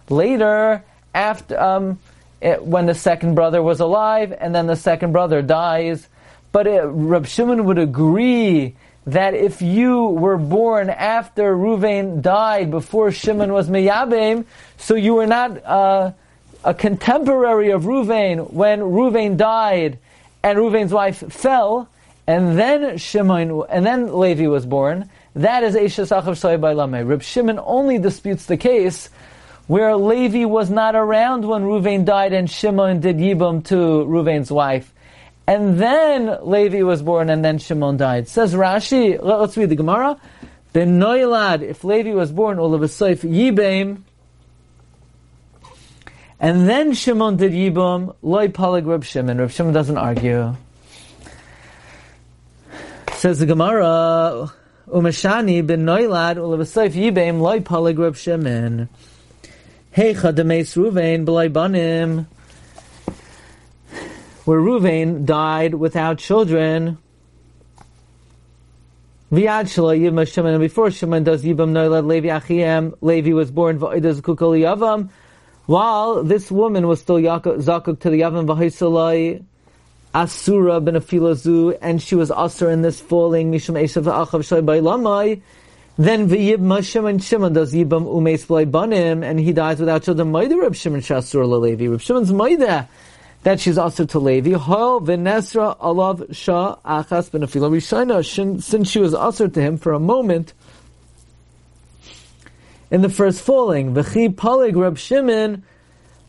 later 0.09 0.83
after 1.13 1.59
um, 1.59 1.99
it, 2.41 2.63
when 2.63 2.87
the 2.87 2.95
second 2.95 3.35
brother 3.35 3.61
was 3.61 3.79
alive, 3.79 4.33
and 4.37 4.53
then 4.53 4.65
the 4.65 4.75
second 4.75 5.11
brother 5.11 5.43
dies. 5.43 6.07
But 6.51 6.65
it, 6.65 6.81
Reb 6.85 7.27
Shimon 7.27 7.65
would 7.65 7.77
agree 7.77 8.75
that 9.05 9.33
if 9.35 9.61
you 9.61 10.05
were 10.05 10.37
born 10.37 10.89
after 10.89 11.55
Ruvain 11.55 12.21
died 12.21 12.71
before 12.71 13.11
Shimon 13.11 13.53
was 13.53 13.69
Meyabim, 13.69 14.45
so 14.77 14.95
you 14.95 15.13
were 15.13 15.27
not 15.27 15.63
uh, 15.65 16.13
a 16.63 16.73
contemporary 16.73 17.69
of 17.71 17.83
Ruvain 17.83 18.51
when 18.51 18.79
Ruvain 18.79 19.37
died 19.37 19.99
and 20.41 20.57
Ruvain's 20.57 20.93
wife 20.93 21.31
fell, 21.31 21.89
and 22.27 22.57
then 22.57 22.97
Shimon, 22.97 23.63
and 23.69 23.85
then 23.85 24.17
Levi 24.17 24.47
was 24.47 24.65
born. 24.65 25.09
That 25.35 25.63
is 25.63 25.75
Eishes 25.75 26.15
Achav 26.15 26.33
Shalai 26.33 26.59
Bailameh. 26.59 27.07
Reb 27.07 27.21
Shimon 27.21 27.59
only 27.63 27.97
disputes 27.97 28.45
the 28.45 28.57
case 28.57 29.09
where 29.67 29.95
Levi 29.95 30.45
was 30.45 30.69
not 30.69 30.95
around 30.95 31.45
when 31.47 31.63
Ruvain 31.63 32.05
died 32.05 32.33
and 32.33 32.49
Shimon 32.49 32.99
did 32.99 33.17
Yibum 33.17 33.63
to 33.65 33.75
Ruvain's 33.75 34.51
wife 34.51 34.93
and 35.45 35.77
then 35.77 36.37
Levi 36.41 36.83
was 36.83 37.01
born, 37.01 37.29
and 37.29 37.43
then 37.43 37.57
Shimon 37.57 37.97
died. 37.97 38.27
Says 38.27 38.53
Rashi, 38.53 39.21
let's 39.21 39.57
read 39.57 39.69
the 39.69 39.75
Gemara. 39.75 40.17
Ben 40.71 40.99
Noilad, 40.99 41.61
if 41.61 41.83
Levi 41.83 42.13
was 42.13 42.31
born, 42.31 42.59
all 42.59 42.73
of 42.73 42.81
a 42.81 42.85
Seif 42.85 43.19
Yibam, 43.19 44.01
and 46.39 46.67
then 46.67 46.93
Shimon 46.93 47.37
did 47.37 47.51
Yibam, 47.51 48.15
loy 48.21 48.47
palig 48.47 48.85
Reb 48.85 49.03
Shimon. 49.03 49.37
Reb 49.37 49.51
Shimon 49.51 49.73
doesn't 49.73 49.97
argue. 49.97 50.55
Says 53.23 53.39
the 53.39 53.45
Gemara, 53.45 54.51
Umashani 54.89 55.65
ben 55.65 55.85
Noilad, 55.85 56.35
a 56.35 56.89
Yibam, 56.89 57.39
loy 57.39 57.61
palig 57.61 57.97
Reb 57.97 58.17
Shimon. 58.17 58.89
Hey 59.91 60.13
Chadameis 60.13 60.75
Ruvain, 60.75 61.23
b'lay 61.23 61.47
banim 61.47 62.27
where 64.43 64.59
Ruvain 64.59 65.23
died 65.23 65.73
without 65.73 66.17
children. 66.17 66.97
Viad 69.31 69.69
Yivma 69.69 70.27
Shimon, 70.29 70.55
and 70.55 70.59
before 70.59 70.91
Shimon 70.91 71.23
does 71.23 71.45
Yibam 71.45 71.71
Noilad 71.71 72.05
Levi 72.05 72.27
Achiem, 72.27 72.93
Levi 72.99 73.31
was 73.31 73.51
born 73.51 73.79
Va'idas 73.79 74.19
Kukali 74.19 74.63
Yavam, 74.63 75.09
while 75.65 76.25
this 76.25 76.51
woman 76.51 76.89
was 76.89 76.99
still 76.99 77.19
Zakuk 77.19 78.01
to 78.01 78.09
the 78.09 78.19
Yavam 78.19 78.45
Vahisalai 78.45 79.45
Asura 80.13 80.79
ben 80.79 80.95
Afilazu, 80.95 81.77
and 81.81 82.01
she 82.01 82.15
was 82.15 82.29
Asur 82.29 82.71
in 82.71 82.81
this 82.83 83.01
falling 83.01 83.51
Mishum 83.51 83.81
Eshav 83.81 84.03
Achav 84.03 84.41
Shalai 84.41 84.63
Bailamai, 84.63 85.41
then 85.97 86.29
V'yib 86.29 86.83
Shimon 86.83 87.19
Shimon 87.19 87.53
does 87.53 87.73
Yibam 87.73 88.05
Umeis 88.05 88.71
Banim, 88.71 89.23
and 89.23 89.39
he 89.39 89.53
dies 89.53 89.79
without 89.79 90.03
children. 90.03 90.31
Maida 90.31 90.57
Reb 90.57 90.75
Shimon 90.75 91.01
Shasur 91.01 91.47
Levi. 91.47 91.87
Reb 91.87 92.01
Shimon's 92.01 92.31
Maida 92.33 92.87
that 93.43 93.59
she's 93.59 93.77
also 93.77 94.05
to 94.05 94.19
Levi. 94.19 94.53
Hol 94.53 95.01
v'nesra 95.01 95.77
alav 95.79 96.33
shah 96.33 96.77
achas 96.85 97.29
benafila 97.29 97.69
rishayna. 97.69 98.61
Since 98.61 98.89
she 98.89 98.99
was 98.99 99.13
also 99.13 99.47
to 99.47 99.61
him 99.61 99.77
for 99.77 99.93
a 99.93 99.99
moment 99.99 100.53
in 102.89 103.01
the 103.01 103.09
first 103.09 103.41
falling. 103.41 103.93
V'chi 103.93 104.33
palig 104.33 104.75
Reb 104.75 104.97
Shimon. 104.97 105.63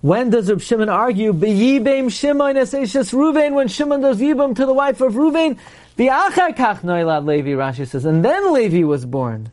When 0.04 0.28
does 0.28 0.50
Reb 0.50 0.60
Shimon 0.60 0.90
argue? 0.90 1.32
B'yibim 1.32 2.12
Shimon 2.12 2.56
eseshes 2.56 3.14
Ruvain. 3.14 3.54
When 3.54 3.68
Shimon 3.68 4.02
does 4.02 4.20
yibam 4.20 4.54
to 4.56 4.66
the 4.66 4.72
wife 4.74 5.00
of 5.00 5.14
Ruvain. 5.14 5.56
V'achar 5.96 6.54
kach 6.54 6.80
noilad 6.80 7.24
Levi. 7.24 7.52
Rashi 7.52 7.86
says, 7.86 8.04
and 8.04 8.22
then 8.22 8.52
Levi 8.52 8.82
was 8.84 9.06
born. 9.06 9.50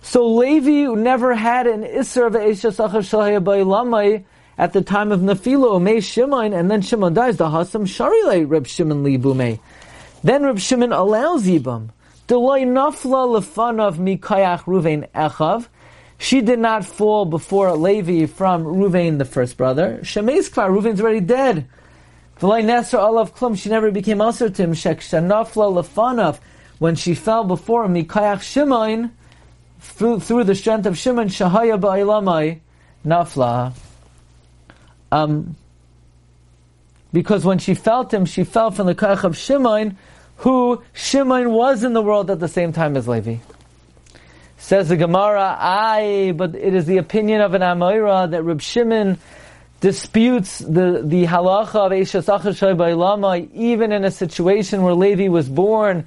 So 0.00 0.28
Levi 0.28 0.94
never 0.94 1.34
had 1.34 1.66
an 1.66 1.82
isser 1.82 2.28
of 2.28 2.34
Shalaya 2.34 3.42
Ba'ilamai 3.42 4.22
at 4.56 4.72
the 4.72 4.80
time 4.80 5.10
of 5.10 5.22
Nafilo, 5.22 5.82
May 5.82 5.98
Shimon, 5.98 6.52
and 6.52 6.70
then 6.70 6.82
Shimon 6.82 7.12
dies, 7.12 7.38
the 7.38 7.46
Hasam 7.46 7.82
Sharile 7.82 8.48
Reb 8.48 8.68
Shimon 8.68 9.02
Libume. 9.02 9.58
Then 10.22 10.44
Reb 10.44 10.60
Shimon 10.60 10.92
allows 10.92 11.46
Yibam. 11.46 11.88
Deloy 12.28 12.64
Nafla 12.64 13.40
Lefanav 13.42 13.96
Mikayach 13.96 14.62
Ruvain 14.66 15.10
Echav. 15.10 15.66
She 16.20 16.42
did 16.42 16.58
not 16.58 16.84
fall 16.84 17.24
before 17.24 17.74
Levi 17.74 18.26
from 18.26 18.62
Ruvain, 18.64 19.16
the 19.16 19.24
first 19.24 19.56
brother. 19.56 20.00
Shemeis 20.02 20.50
Kvar, 20.50 20.68
Ruvain's 20.68 21.00
already 21.00 21.20
dead. 21.20 21.66
Deloy 22.38 22.62
Nesra 22.62 22.98
Olav 22.98 23.34
Klum, 23.34 23.56
she 23.56 23.70
never 23.70 23.90
became 23.90 24.20
Aser 24.20 24.50
to 24.50 24.62
him. 24.62 24.74
Shek 24.74 25.00
Shanafla 25.00 25.82
Lefanav. 25.82 26.38
When 26.78 26.94
she 26.94 27.14
fell 27.14 27.44
before 27.44 27.86
him, 27.86 27.94
Mikayach 27.94 28.42
Shimon, 28.42 29.12
through, 29.80 30.20
through 30.20 30.44
the 30.44 30.54
strength 30.54 30.84
of 30.84 30.98
Shimon, 30.98 31.28
Shahaya 31.28 31.80
Ba'ilamai, 31.80 32.60
Nafla. 33.02 33.72
Um, 35.10 35.56
because 37.14 37.46
when 37.46 37.58
she 37.58 37.72
felt 37.72 38.12
him, 38.12 38.26
she 38.26 38.44
fell 38.44 38.70
from 38.70 38.86
the 38.86 38.94
kach 38.94 39.24
of 39.24 39.38
Shimon, 39.38 39.96
who 40.36 40.82
Shimon 40.92 41.50
was 41.50 41.82
in 41.82 41.94
the 41.94 42.02
world 42.02 42.30
at 42.30 42.40
the 42.40 42.48
same 42.48 42.74
time 42.74 42.94
as 42.98 43.08
Levi. 43.08 43.36
Says 44.60 44.90
the 44.90 44.96
Gemara, 44.96 45.56
I, 45.58 46.34
but 46.36 46.54
it 46.54 46.74
is 46.74 46.84
the 46.84 46.98
opinion 46.98 47.40
of 47.40 47.54
an 47.54 47.62
Amoira 47.62 48.30
that 48.30 48.42
Reb 48.42 48.60
Shimon 48.60 49.18
disputes 49.80 50.58
the, 50.58 51.00
the 51.02 51.24
halacha 51.24 51.76
of 51.76 51.92
Eishes 51.92 52.26
Achashai 52.26 52.96
Lama 52.96 53.48
even 53.54 53.90
in 53.90 54.04
a 54.04 54.10
situation 54.10 54.82
where 54.82 54.92
Levi 54.92 55.28
was 55.28 55.48
born 55.48 56.06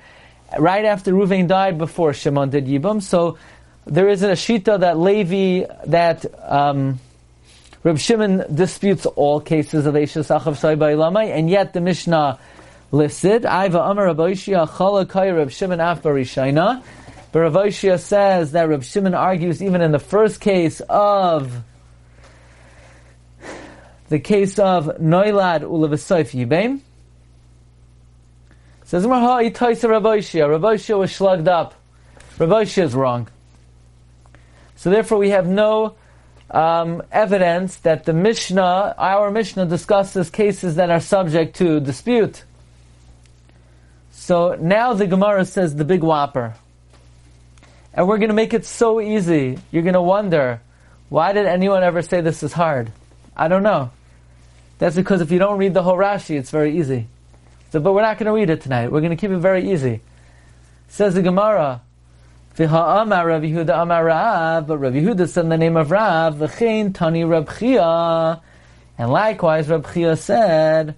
right 0.57 0.85
after 0.85 1.11
Ruvain 1.11 1.47
died 1.47 1.79
before 1.79 2.13
Shimon 2.13 2.51
did 2.51 2.67
Yibam. 2.67 3.01
So 3.01 3.39
there 3.85 4.07
is 4.07 4.21
a 4.21 4.33
shita 4.33 4.79
that 4.81 4.99
Levi, 4.99 5.65
that, 5.87 6.23
um, 6.49 6.99
Reb 7.83 7.97
Shimon 7.97 8.45
disputes 8.53 9.07
all 9.07 9.41
cases 9.41 9.87
of 9.87 9.95
Achav 9.95 10.61
Shai 10.61 10.75
Lamai, 10.75 11.35
and 11.35 11.49
yet 11.49 11.73
the 11.73 11.81
Mishnah 11.81 12.37
listed, 12.91 13.43
Aiva 13.43 13.89
Amar 13.89 14.13
Reb 14.13 14.37
Shimon 14.37 15.79
Afbari 15.79 16.21
Shaina. 16.21 16.83
But 17.33 17.39
Reb 17.39 17.53
Oishia 17.53 17.99
says 17.99 18.51
that 18.51 18.69
Reb 18.69 18.83
Shimon 18.83 19.15
argues 19.15 19.63
even 19.63 19.81
in 19.81 19.91
the 19.91 19.97
first 19.97 20.39
case 20.39 20.81
of 20.81 21.63
the 24.09 24.19
case 24.19 24.59
of 24.59 24.85
Noilad 24.99 25.61
Ulavasayf 25.61 26.29
Yibem. 26.39 26.81
Says 28.83 29.07
Marha 29.07 29.49
Itaisa 29.49 29.89
Reb 29.89 30.03
Oishia. 30.03 30.47
Reb 30.47 30.61
Oishia 30.61 30.95
was 30.99 31.11
slugged 31.11 31.47
up. 31.47 31.73
Reb 32.37 32.49
Oishia 32.49 32.83
is 32.83 32.93
wrong. 32.93 33.27
So 34.75 34.91
therefore 34.91 35.17
we 35.17 35.31
have 35.31 35.47
no 35.47 35.95
um, 36.51 37.01
evidence 37.11 37.77
that 37.77 38.05
the 38.05 38.13
Mishnah, 38.13 38.93
our 38.95 39.31
Mishnah, 39.31 39.65
discusses 39.65 40.29
cases 40.29 40.75
that 40.75 40.91
are 40.91 40.99
subject 40.99 41.55
to 41.55 41.79
dispute. 41.79 42.43
So 44.11 44.55
now 44.61 44.93
the 44.93 45.07
Gemara 45.07 45.45
says 45.45 45.75
the 45.75 45.83
big 45.83 46.03
whopper. 46.03 46.57
And 47.93 48.07
we're 48.07 48.17
going 48.17 48.29
to 48.29 48.35
make 48.35 48.53
it 48.53 48.65
so 48.65 48.99
easy. 48.99 49.59
You're 49.71 49.83
going 49.83 49.93
to 49.93 50.01
wonder, 50.01 50.61
why 51.09 51.33
did 51.33 51.45
anyone 51.45 51.83
ever 51.83 52.01
say 52.01 52.21
this 52.21 52.41
is 52.41 52.53
hard? 52.53 52.91
I 53.37 53.47
don't 53.47 53.63
know. 53.63 53.91
That's 54.79 54.95
because 54.95 55.21
if 55.21 55.31
you 55.31 55.39
don't 55.39 55.59
read 55.59 55.73
the 55.73 55.83
whole 55.83 55.95
Rashi, 55.95 56.37
it's 56.37 56.49
very 56.49 56.77
easy. 56.79 57.07
So, 57.71 57.79
but 57.79 57.93
we're 57.93 58.01
not 58.01 58.17
going 58.17 58.25
to 58.25 58.33
read 58.33 58.49
it 58.49 58.61
tonight. 58.61 58.91
We're 58.91 59.01
going 59.01 59.15
to 59.15 59.15
keep 59.15 59.31
it 59.31 59.37
very 59.37 59.71
easy. 59.71 60.01
Says 60.89 61.13
the 61.13 61.21
Gemara, 61.21 61.81
V'ha 62.55 63.01
Amar 63.01 63.27
Rav 63.27 63.41
Yehuda 63.41 63.81
Amar 63.81 64.05
Rav, 64.05 64.67
but 64.67 64.77
Rav 64.77 64.93
Yehuda 64.93 65.27
said 65.27 65.45
in 65.45 65.49
the 65.49 65.57
name 65.57 65.77
of 65.77 65.89
Rav, 65.89 66.35
V'chein 66.35 66.93
Tani 66.93 67.23
Rab 67.23 67.49
Chia, 67.57 68.41
and 68.97 69.11
likewise 69.11 69.69
Rab 69.69 69.91
Chia 69.91 70.15
said, 70.15 70.95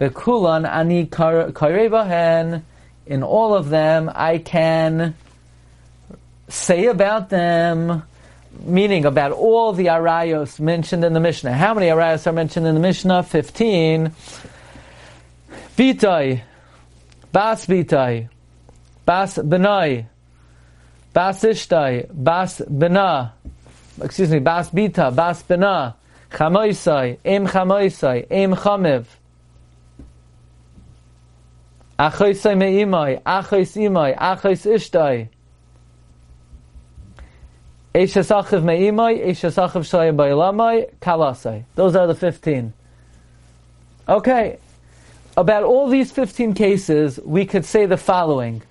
Bekulan 0.00 0.68
Ani 0.68 1.06
Karevahen, 1.06 2.62
in 3.06 3.22
all 3.22 3.54
of 3.54 3.68
them 3.68 4.10
I 4.14 4.38
can 4.38 5.14
say 6.48 6.86
about 6.86 7.30
them, 7.30 8.02
meaning 8.64 9.04
about 9.04 9.32
all 9.32 9.72
the 9.72 9.86
arayos 9.86 10.60
mentioned 10.60 11.04
in 11.04 11.12
the 11.12 11.20
Mishnah. 11.20 11.52
How 11.52 11.74
many 11.74 11.86
arayos 11.86 12.26
are 12.26 12.32
mentioned 12.32 12.66
in 12.66 12.74
the 12.74 12.80
Mishnah? 12.80 13.22
Fifteen. 13.22 14.12
Bitai, 15.76 16.40
Bas 17.30 17.66
Bitai, 17.66 18.30
Bas 19.04 19.36
Benai, 19.36 20.06
Bas 21.12 21.42
Ishtai, 21.42 22.08
Bas 22.10 22.62
Bena, 22.66 23.34
excuse 24.02 24.30
me, 24.30 24.38
Bas 24.38 24.70
Bita, 24.70 25.14
Bas 25.14 25.42
Bena, 25.42 25.96
Chamoisai, 26.30 27.18
Em 27.22 27.46
Chamoisai, 27.46 28.26
Em 28.30 28.54
Chamev, 28.54 29.04
Achoisai 31.98 32.56
Me'imai, 32.56 33.22
Achois 33.22 33.76
Imai, 33.76 34.16
Achois 34.16 34.64
Ishtai, 34.64 35.28
Eshasachiv 37.96 38.62
Me'imai, 38.62 39.24
Eshasachiv 39.26 39.88
Shai 39.88 40.10
Bailamai, 40.10 40.92
Kalasai. 41.00 41.64
Those 41.76 41.96
are 41.96 42.06
the 42.06 42.14
15. 42.14 42.74
Okay. 44.06 44.58
About 45.34 45.62
all 45.62 45.88
these 45.88 46.12
15 46.12 46.52
cases, 46.52 47.18
we 47.24 47.46
could 47.46 47.64
say 47.64 47.86
the 47.86 47.96
following. 47.96 48.62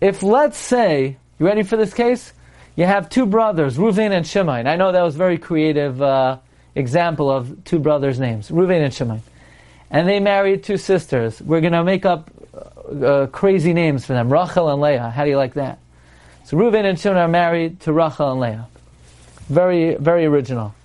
If 0.00 0.22
let's 0.22 0.56
say 0.56 1.18
you 1.38 1.44
ready 1.44 1.62
for 1.62 1.76
this 1.76 1.92
case? 1.92 2.32
You 2.74 2.86
have 2.86 3.10
two 3.10 3.26
brothers, 3.26 3.76
Ruvain 3.76 4.12
and 4.12 4.26
Shimon. 4.26 4.66
I 4.66 4.76
know 4.76 4.92
that 4.92 5.02
was 5.02 5.14
a 5.14 5.18
very 5.18 5.36
creative 5.36 6.00
uh, 6.00 6.38
example 6.74 7.30
of 7.30 7.64
two 7.64 7.78
brothers' 7.78 8.18
names, 8.18 8.48
Ruvain 8.48 8.82
and 8.82 8.94
Shimon. 8.94 9.22
And 9.90 10.08
they 10.08 10.20
married 10.20 10.64
two 10.64 10.78
sisters. 10.78 11.40
We're 11.40 11.60
going 11.60 11.74
to 11.74 11.84
make 11.84 12.06
up 12.06 12.30
uh, 13.02 13.26
crazy 13.26 13.74
names 13.74 14.06
for 14.06 14.14
them, 14.14 14.32
Rachel 14.32 14.70
and 14.70 14.80
Leah. 14.80 15.10
How 15.10 15.24
do 15.24 15.30
you 15.30 15.36
like 15.36 15.54
that? 15.54 15.78
So 16.46 16.56
Ruvain 16.56 16.84
and 16.84 16.96
Shimon 16.96 17.18
are 17.18 17.26
married 17.26 17.80
to 17.80 17.92
Rachel 17.92 18.30
and 18.30 18.40
Leah. 18.40 18.68
Very, 19.48 19.96
very 19.96 20.26
original. 20.26 20.76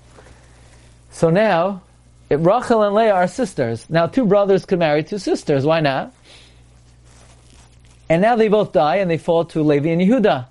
So 1.11 1.29
now, 1.29 1.83
Rachel 2.31 2.81
and 2.81 2.95
Leah 2.95 3.13
are 3.13 3.27
sisters. 3.27 3.87
Now, 3.87 4.07
two 4.07 4.25
brothers 4.25 4.65
could 4.65 4.79
marry 4.79 5.03
two 5.03 5.19
sisters. 5.19 5.63
Why 5.63 5.79
not? 5.79 6.15
And 8.09 8.23
now 8.23 8.35
they 8.35 8.47
both 8.47 8.71
die 8.71 8.95
and 8.95 9.11
they 9.11 9.19
fall 9.19 9.45
to 9.45 9.61
Levi 9.61 9.89
and 9.89 10.01
Yehuda. 10.01 10.47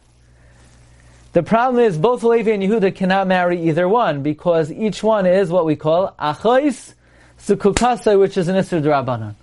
The 1.33 1.43
problem 1.43 1.83
is 1.85 1.99
both 1.99 2.23
Levi 2.23 2.53
and 2.53 2.63
Yehuda 2.63 2.95
cannot 2.95 3.27
marry 3.27 3.69
either 3.69 3.89
one 3.89 4.23
because 4.23 4.71
each 4.71 5.03
one 5.03 5.27
is 5.27 5.51
what 5.51 5.67
we 5.67 5.75
call 5.75 6.15
Achois 6.21 6.95
Sukukasa, 7.37 8.17
which 8.17 8.37
is 8.37 8.47
an 8.47 8.55
Isser 8.55 8.81
Drabanan. 8.81 9.35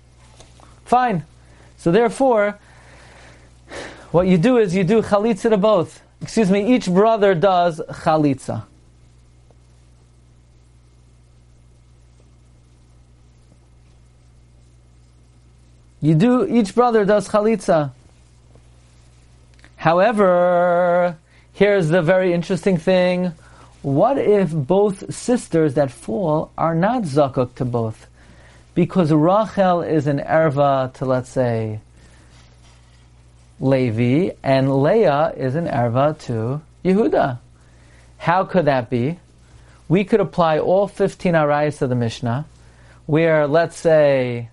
Fine. 0.86 1.26
So 1.76 1.92
therefore, 1.92 2.58
what 4.10 4.26
you 4.26 4.38
do 4.38 4.58
is 4.58 4.74
you 4.74 4.84
do 4.84 5.02
Chalitza 5.02 5.50
to 5.50 5.56
both. 5.56 6.02
Excuse 6.20 6.50
me, 6.50 6.74
each 6.74 6.90
brother 6.90 7.34
does 7.34 7.80
Chalitza. 7.88 8.64
You 16.00 16.14
do, 16.14 16.46
each 16.46 16.74
brother 16.74 17.04
does 17.04 17.28
Chalitza. 17.28 17.92
However, 19.76 21.16
here's 21.52 21.88
the 21.88 22.02
very 22.02 22.32
interesting 22.32 22.76
thing. 22.76 23.32
What 23.82 24.18
if 24.18 24.52
both 24.52 25.14
sisters 25.14 25.74
that 25.74 25.90
fall 25.90 26.50
are 26.58 26.74
not 26.74 27.02
zakuk 27.02 27.54
to 27.56 27.64
both? 27.64 28.06
Because 28.74 29.12
Rachel 29.12 29.82
is 29.82 30.06
an 30.06 30.18
erva 30.18 30.92
to, 30.94 31.04
let's 31.04 31.30
say, 31.30 31.80
Levi, 33.60 34.34
and 34.42 34.82
Leah 34.82 35.32
is 35.36 35.54
an 35.54 35.66
erva 35.66 36.18
to 36.26 36.60
Yehuda. 36.84 37.38
How 38.18 38.44
could 38.44 38.66
that 38.66 38.90
be? 38.90 39.18
We 39.88 40.04
could 40.04 40.20
apply 40.20 40.58
all 40.58 40.86
15 40.86 41.34
arayas 41.34 41.82
of 41.82 41.88
the 41.88 41.94
Mishnah, 41.94 42.46
where, 43.06 43.46
let's 43.46 43.76
say, 43.76 44.50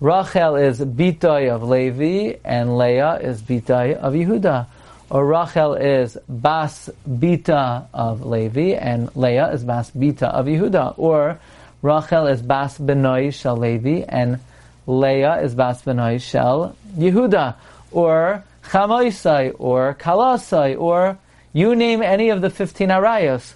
Rachel 0.00 0.54
is 0.54 0.78
bitay 0.80 1.50
of 1.50 1.64
Levi 1.64 2.38
and 2.44 2.78
Leah 2.78 3.18
is 3.20 3.42
bitay 3.42 3.96
of 3.96 4.14
Yehuda. 4.14 4.66
Or 5.10 5.26
Rachel 5.26 5.74
is 5.74 6.16
bas 6.28 6.88
bita 7.08 7.86
of 7.92 8.24
Levi 8.24 8.76
and 8.76 9.14
Leah 9.16 9.50
is 9.52 9.64
bas 9.64 9.90
bita 9.90 10.24
of 10.24 10.46
Yehuda. 10.46 10.94
Or 10.98 11.40
Rachel 11.82 12.26
is 12.26 12.42
bas 12.42 12.78
benoi 12.78 13.32
shel 13.32 13.56
Levi 13.56 14.04
and 14.08 14.38
Leah 14.86 15.40
is 15.42 15.54
bas 15.54 15.82
benoi 15.82 16.20
shel 16.20 16.76
Yehuda. 16.96 17.56
Or 17.90 18.44
Chamoisai 18.68 19.54
or 19.58 19.94
Kalasai 19.94 20.78
or 20.78 21.18
you 21.52 21.74
name 21.74 22.02
any 22.02 22.28
of 22.28 22.40
the 22.40 22.50
15 22.50 22.88
arayos. 22.90 23.54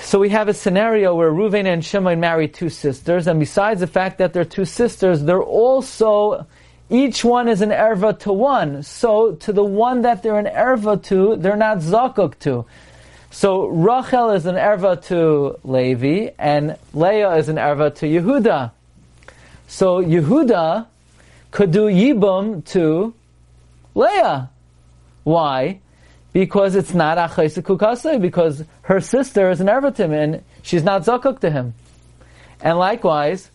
So 0.00 0.18
we 0.18 0.30
have 0.30 0.48
a 0.48 0.54
scenario 0.54 1.14
where 1.14 1.30
Reuven 1.30 1.66
and 1.66 1.84
Shimon 1.84 2.20
marry 2.20 2.48
two 2.48 2.68
sisters, 2.68 3.26
and 3.26 3.40
besides 3.40 3.80
the 3.80 3.86
fact 3.86 4.18
that 4.18 4.32
they're 4.32 4.44
two 4.44 4.64
sisters, 4.64 5.22
they're 5.22 5.42
also 5.42 6.46
each 6.90 7.24
one 7.24 7.48
is 7.48 7.62
an 7.62 7.70
erva 7.70 8.18
to 8.20 8.32
one. 8.32 8.82
So 8.82 9.32
to 9.32 9.52
the 9.52 9.64
one 9.64 10.02
that 10.02 10.22
they're 10.22 10.38
an 10.38 10.46
erva 10.46 11.02
to, 11.04 11.36
they're 11.36 11.56
not 11.56 11.78
zakuk 11.78 12.38
to. 12.40 12.66
So 13.30 13.66
Rachel 13.66 14.30
is 14.30 14.44
an 14.44 14.56
erva 14.56 15.02
to 15.06 15.58
Levi, 15.64 16.32
and 16.38 16.76
Leah 16.92 17.36
is 17.36 17.48
an 17.48 17.56
erva 17.56 17.94
to 17.96 18.06
Yehuda. 18.06 18.72
So 19.68 20.02
Yehuda 20.02 20.86
could 21.50 21.70
do 21.70 21.86
yibum 21.86 22.62
to 22.66 23.14
Leah. 23.94 24.50
Why? 25.24 25.80
because 26.32 26.74
it's 26.74 26.94
not 26.94 27.18
Achaisa 27.18 28.20
because 28.20 28.64
her 28.82 29.00
sister 29.00 29.50
is 29.50 29.60
an 29.60 29.66
Ervatim 29.66 30.12
and 30.12 30.42
she's 30.62 30.82
not 30.82 31.02
Zakuk 31.02 31.40
to 31.40 31.50
him. 31.50 31.74
And 32.60 32.78
likewise, 32.78 33.50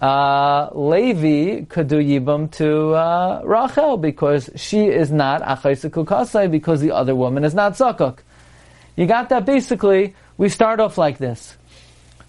uh, 0.00 0.70
Levi 0.72 1.64
could 1.66 1.88
do 1.88 1.98
Yibam 1.98 2.50
to 2.52 2.94
uh, 2.94 3.42
Rachel 3.44 3.96
because 3.96 4.50
she 4.56 4.86
is 4.86 5.12
not 5.12 5.42
Achaisa 5.42 6.50
because 6.50 6.80
the 6.80 6.90
other 6.90 7.14
woman 7.14 7.44
is 7.44 7.54
not 7.54 7.74
Zakuk. 7.74 8.18
You 8.96 9.06
got 9.06 9.28
that 9.28 9.44
basically, 9.44 10.14
we 10.36 10.48
start 10.48 10.80
off 10.80 10.98
like 10.98 11.18
this. 11.18 11.56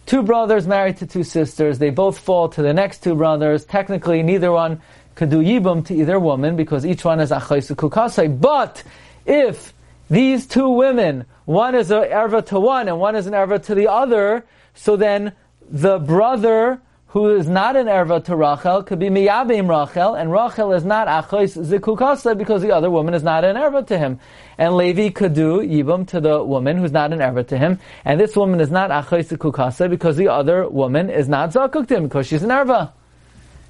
Two 0.06 0.22
brothers 0.22 0.68
married 0.68 0.98
to 0.98 1.08
two 1.08 1.24
sisters, 1.24 1.80
they 1.80 1.90
both 1.90 2.20
fall 2.20 2.50
to 2.50 2.62
the 2.62 2.74
next 2.74 3.02
two 3.02 3.16
brothers. 3.16 3.66
Technically, 3.66 4.22
neither 4.22 4.52
one 4.52 4.82
could 5.16 5.30
do 5.30 5.42
Yibam 5.42 5.86
to 5.88 5.96
either 5.96 6.20
woman 6.20 6.56
because 6.56 6.86
each 6.86 7.04
one 7.04 7.20
is 7.20 7.32
Achaisa 7.32 8.42
But 8.42 8.84
if 9.26 9.74
these 10.10 10.46
two 10.46 10.70
women, 10.70 11.26
one 11.46 11.74
is 11.76 11.90
an 11.92 12.04
erva 12.04 12.46
to 12.48 12.60
one 12.60 12.88
and 12.88 13.00
one 13.00 13.16
is 13.16 13.26
an 13.26 13.34
erva 13.34 13.64
to 13.66 13.76
the 13.76 13.88
other, 13.88 14.46
so 14.74 14.96
then 14.96 15.34
the 15.70 15.98
brother 15.98 16.82
who 17.08 17.34
is 17.34 17.48
not 17.48 17.78
an 17.78 17.88
erva 17.88 18.22
to 18.26 18.36
Rachel 18.36 18.84
could 18.84 19.00
be 19.00 19.08
miyabim 19.08 19.70
Rachel, 19.70 20.16
and 20.16 20.32
Rachel 20.34 20.74
is 20.74 20.84
not 20.84 21.08
achos 21.08 21.56
zikukasa 21.56 22.38
because 22.38 22.62
the 22.62 22.72
other 22.72 22.92
woman 22.92 23.14
is 23.14 23.24
not 23.24 23.46
an 23.46 23.56
erva 23.56 23.88
to 23.88 23.98
him. 23.98 24.20
And 24.58 24.76
Levi 24.76 25.12
could 25.12 25.34
do 25.34 25.60
yibum 25.60 26.06
to 26.10 26.20
the 26.20 26.44
woman 26.44 26.78
who's 26.78 26.92
not 26.92 27.14
an 27.14 27.20
erva 27.20 27.48
to 27.48 27.58
him, 27.58 27.80
and 28.04 28.20
this 28.20 28.36
woman 28.36 28.60
is 28.60 28.70
not 28.70 28.90
achos 28.92 29.30
zikukasa 29.30 29.90
because 29.90 30.18
the 30.18 30.28
other 30.28 30.68
woman 30.68 31.10
is 31.10 31.30
not 31.30 31.52
zakuk 31.52 31.88
to 31.88 31.96
him 31.96 32.04
because 32.04 32.28
she's 32.28 32.44
an 32.44 32.50
erva. 32.50 32.92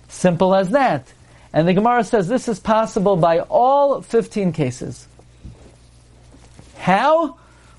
Simple 0.08 0.56
as 0.56 0.72
that. 0.72 1.14
And 1.56 1.66
the 1.66 1.74
Gemara 1.74 2.04
says 2.04 2.28
this 2.28 2.50
is 2.50 2.60
possible 2.60 3.16
by 3.16 3.40
all 3.40 4.02
15 4.02 4.52
cases. 4.52 5.08
How? 6.76 7.38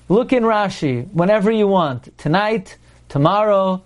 Look 0.09 0.33
in 0.33 0.41
Rashi 0.43 1.07
whenever 1.13 1.51
you 1.51 1.67
want. 1.67 2.17
Tonight, 2.17 2.75
tomorrow, 3.07 3.83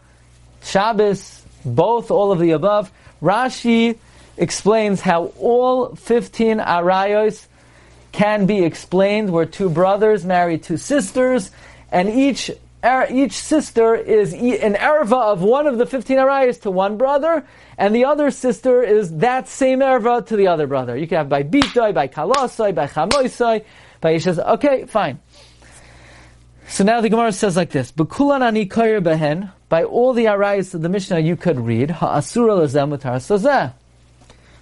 Shabbos, 0.63 1.43
both, 1.65 2.09
all 2.09 2.31
of 2.31 2.39
the 2.39 2.51
above. 2.51 2.89
Rashi 3.21 3.97
explains 4.37 5.01
how 5.01 5.25
all 5.37 5.93
15 5.95 6.59
arayos 6.59 7.47
can 8.13 8.45
be 8.45 8.63
explained 8.63 9.29
where 9.29 9.45
two 9.45 9.69
brothers 9.69 10.23
marry 10.23 10.57
two 10.57 10.77
sisters, 10.77 11.51
and 11.91 12.09
each 12.09 12.49
each 12.83 13.33
sister 13.33 13.95
is 13.95 14.33
an 14.33 14.73
erva 14.73 15.33
of 15.33 15.41
one 15.41 15.67
of 15.67 15.77
the 15.77 15.85
15 15.85 16.17
arayos 16.17 16.61
to 16.61 16.71
one 16.71 16.97
brother, 16.97 17.45
and 17.77 17.95
the 17.95 18.05
other 18.05 18.31
sister 18.31 18.81
is 18.81 19.17
that 19.17 19.47
same 19.47 19.79
erva 19.79 20.25
to 20.27 20.35
the 20.35 20.47
other 20.47 20.67
brother. 20.67 20.97
You 20.97 21.07
can 21.07 21.17
have 21.17 21.29
by 21.29 21.43
bitoi, 21.43 21.93
by 21.93 22.07
kalosoi, 22.07 22.73
by 22.73 22.87
chamoisoi, 22.87 23.63
by 23.99 24.15
ishas. 24.15 24.39
Okay, 24.55 24.85
fine. 24.85 25.19
So 26.67 26.83
now 26.83 27.01
the 27.01 27.09
Gemara 27.09 27.33
says 27.33 27.55
like 27.55 27.71
this: 27.71 27.91
"Bekulan 27.91 28.41
ani 28.41 28.65
behen." 28.65 29.51
By 29.69 29.83
all 29.83 30.13
the 30.13 30.25
arayos 30.25 30.73
of 30.73 30.81
the 30.81 30.89
Mishnah, 30.89 31.19
you 31.19 31.35
could 31.37 31.59
read 31.59 31.91
ha'asura 31.91 32.55
lazem 32.55 33.73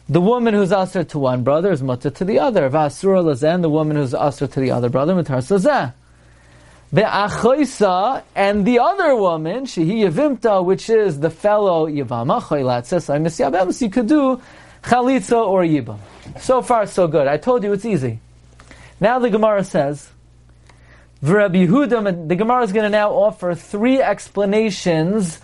the 0.10 0.22
woman 0.22 0.56
who's 0.56 0.72
usher 0.72 1.04
to 1.04 1.20
one 1.20 1.44
brother 1.44 1.72
is 1.72 1.84
mutter 1.84 2.10
to 2.10 2.26
the 2.26 2.40
other. 2.40 2.68
Vasura 2.68 3.24
lazen, 3.24 3.62
the 3.62 3.70
woman 3.70 3.96
who's 3.96 4.16
usher 4.16 4.48
to 4.48 4.60
the 4.60 4.72
other 4.72 4.90
brother, 4.90 5.14
mutar 5.14 5.38
sazeh. 5.38 5.94
Be'achoisa, 6.92 8.24
and 8.36 8.66
the 8.66 8.80
other 8.80 9.16
woman, 9.16 9.66
shehi 9.66 10.10
yavimta, 10.10 10.66
which 10.66 10.90
is 10.90 11.20
the 11.20 11.30
fellow 11.30 11.88
choylat 11.88 12.86
says, 12.86 13.10
I 13.10 13.20
misyabem, 13.20 13.80
you 13.80 13.90
could 13.90 14.08
do 14.08 14.42
chalitza 14.84 15.38
or 15.46 15.62
yibam. 15.62 16.00
So 16.40 16.64
far, 16.64 16.88
so 16.88 17.08
good. 17.08 17.28
I 17.28 17.38
told 17.38 17.64
you 17.64 17.74
it's 17.74 17.86
easy. 17.86 18.20
Now 19.00 19.20
the 19.20 19.30
Gemara 19.30 19.64
says, 19.64 20.10
the 21.22 22.36
Gemara 22.38 22.64
is 22.64 22.72
going 22.72 22.86
to 22.86 22.90
now 22.90 23.12
offer 23.12 23.54
three 23.54 24.02
explanations 24.02 25.40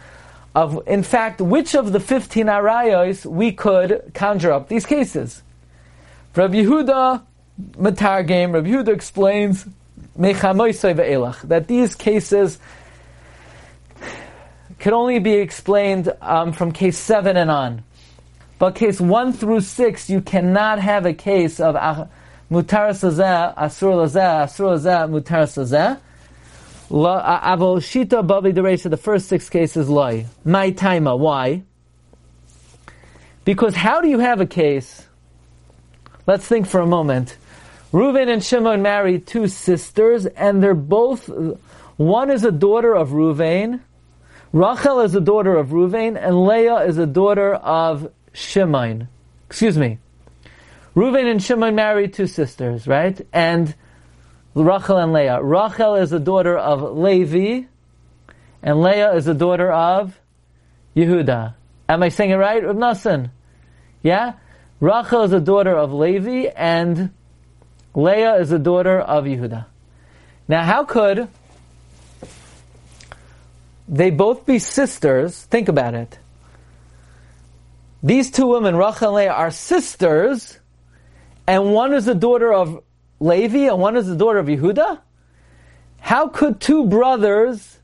of, 0.55 0.87
in 0.87 1.03
fact, 1.03 1.41
which 1.41 1.75
of 1.75 1.91
the 1.91 1.99
15 1.99 2.47
arayos 2.47 3.25
we 3.25 3.51
could 3.51 4.11
conjure 4.13 4.51
up 4.51 4.67
these 4.67 4.85
cases. 4.85 5.43
Rabbi 6.35 6.63
Yehuda, 6.63 7.21
Matargim, 7.73 8.53
Rabbi 8.53 8.69
Yehuda 8.69 8.87
explains 8.87 9.65
that 10.17 11.65
these 11.67 11.95
cases 11.95 12.59
can 14.79 14.93
only 14.93 15.19
be 15.19 15.33
explained 15.33 16.11
um, 16.21 16.51
from 16.53 16.71
case 16.71 16.97
7 16.97 17.37
and 17.37 17.51
on. 17.51 17.83
But 18.57 18.75
case 18.75 19.01
1 19.01 19.33
through 19.33 19.61
6, 19.61 20.09
you 20.09 20.21
cannot 20.21 20.79
have 20.79 21.05
a 21.05 21.13
case 21.13 21.59
of 21.59 21.75
mutar 21.75 22.91
sazeh, 22.91 23.55
asur 23.57 23.95
lazeh, 23.95 24.45
asur 24.45 24.77
lazeh, 24.77 25.09
mutar 25.09 25.43
sazeh. 25.43 25.99
Avol 26.89 27.77
shita 27.77 28.25
bavi 28.25 28.53
dereisha, 28.53 28.89
the 28.89 28.97
first 28.97 29.27
six 29.27 29.49
cases 29.49 29.89
lie. 29.89 30.27
My 30.43 30.71
taima, 30.71 31.17
why? 31.17 31.63
Because 33.43 33.75
how 33.75 34.01
do 34.01 34.07
you 34.07 34.19
have 34.19 34.39
a 34.39 34.45
case? 34.45 35.07
Let's 36.27 36.47
think 36.47 36.67
for 36.67 36.79
a 36.79 36.87
moment. 36.87 37.37
Reuven 37.95 38.27
and 38.27 38.43
Shimon 38.43 38.81
married 38.81 39.25
two 39.25 39.47
sisters, 39.47 40.25
and 40.25 40.61
they're 40.61 40.73
both, 40.73 41.29
one 41.95 42.29
is 42.29 42.43
a 42.43 42.51
daughter 42.51 42.93
of 42.93 43.11
Reuven, 43.11 43.79
Rachel 44.51 44.99
is 44.99 45.15
a 45.15 45.21
daughter 45.21 45.55
of 45.55 45.69
Reuven, 45.69 46.21
and 46.21 46.45
Leah 46.45 46.79
is 46.79 46.97
a 46.97 47.05
daughter 47.05 47.53
of 47.53 48.11
Shimon. 48.33 49.07
Excuse 49.47 49.77
me. 49.77 49.99
Reuven 50.93 51.31
and 51.31 51.41
Shimon 51.41 51.75
married 51.75 52.13
two 52.13 52.27
sisters, 52.27 52.85
right? 52.85 53.25
And 53.31 53.73
Rachel 54.55 54.97
and 54.97 55.13
Leah. 55.13 55.41
Rachel 55.41 55.95
is 55.95 56.11
a 56.11 56.19
daughter 56.19 56.57
of 56.57 56.97
Levi, 56.97 57.65
and 58.61 58.81
Leah 58.81 59.13
is 59.13 59.29
a 59.29 59.33
daughter 59.33 59.71
of 59.71 60.19
Yehuda. 60.97 61.53
Am 61.87 62.03
I 62.03 62.09
saying 62.09 62.31
it 62.31 62.35
right, 62.35 62.61
Reb 62.61 62.75
Nassan? 62.75 63.29
Yeah? 64.03 64.33
Rachel 64.81 65.23
is 65.23 65.31
a 65.31 65.39
daughter 65.39 65.77
of 65.77 65.93
Levi, 65.93 66.49
and 66.57 67.11
Leah 67.95 68.35
is 68.35 68.49
the 68.49 68.59
daughter 68.59 68.99
of 68.99 69.23
Yehuda. 69.23 69.65
Now, 70.47 70.63
how 70.63 70.83
could 70.83 71.27
they 73.87 74.11
both 74.11 74.45
be 74.45 74.59
sisters? 74.59 75.43
Think 75.43 75.69
about 75.69 75.93
it. 75.93 76.19
These 78.03 78.31
two 78.31 78.47
women, 78.47 78.75
Rachel 78.75 79.07
and 79.07 79.15
Leah, 79.15 79.31
are 79.31 79.49
sisters, 79.49 80.59
and 81.47 81.73
one 81.73 81.93
is 81.93 82.05
the 82.05 82.13
daughter 82.13 82.53
of 82.53 82.83
Levi 83.19 83.67
and 83.69 83.79
one 83.79 83.95
is 83.95 84.07
the 84.07 84.15
daughter 84.15 84.39
of 84.39 84.47
Yehuda? 84.47 84.99
How 85.99 86.27
could 86.27 86.59
two 86.59 86.85
brothers 86.85 87.79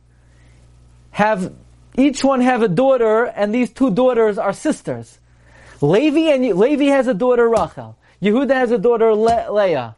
have 1.11 1.53
each 1.97 2.23
one 2.23 2.41
have 2.41 2.61
a 2.61 2.67
daughter 2.67 3.25
and 3.25 3.53
these 3.53 3.71
two 3.71 3.91
daughters 3.91 4.37
are 4.37 4.53
sisters? 4.53 5.19
Levi 5.79 6.31
and 6.31 6.57
Levi 6.57 6.85
has 6.85 7.07
a 7.07 7.13
daughter 7.13 7.49
Rachel. 7.49 7.97
Yehuda 8.21 8.51
has 8.51 8.71
a 8.71 8.77
daughter 8.77 9.15
Le- 9.15 9.51
Leah. 9.51 9.95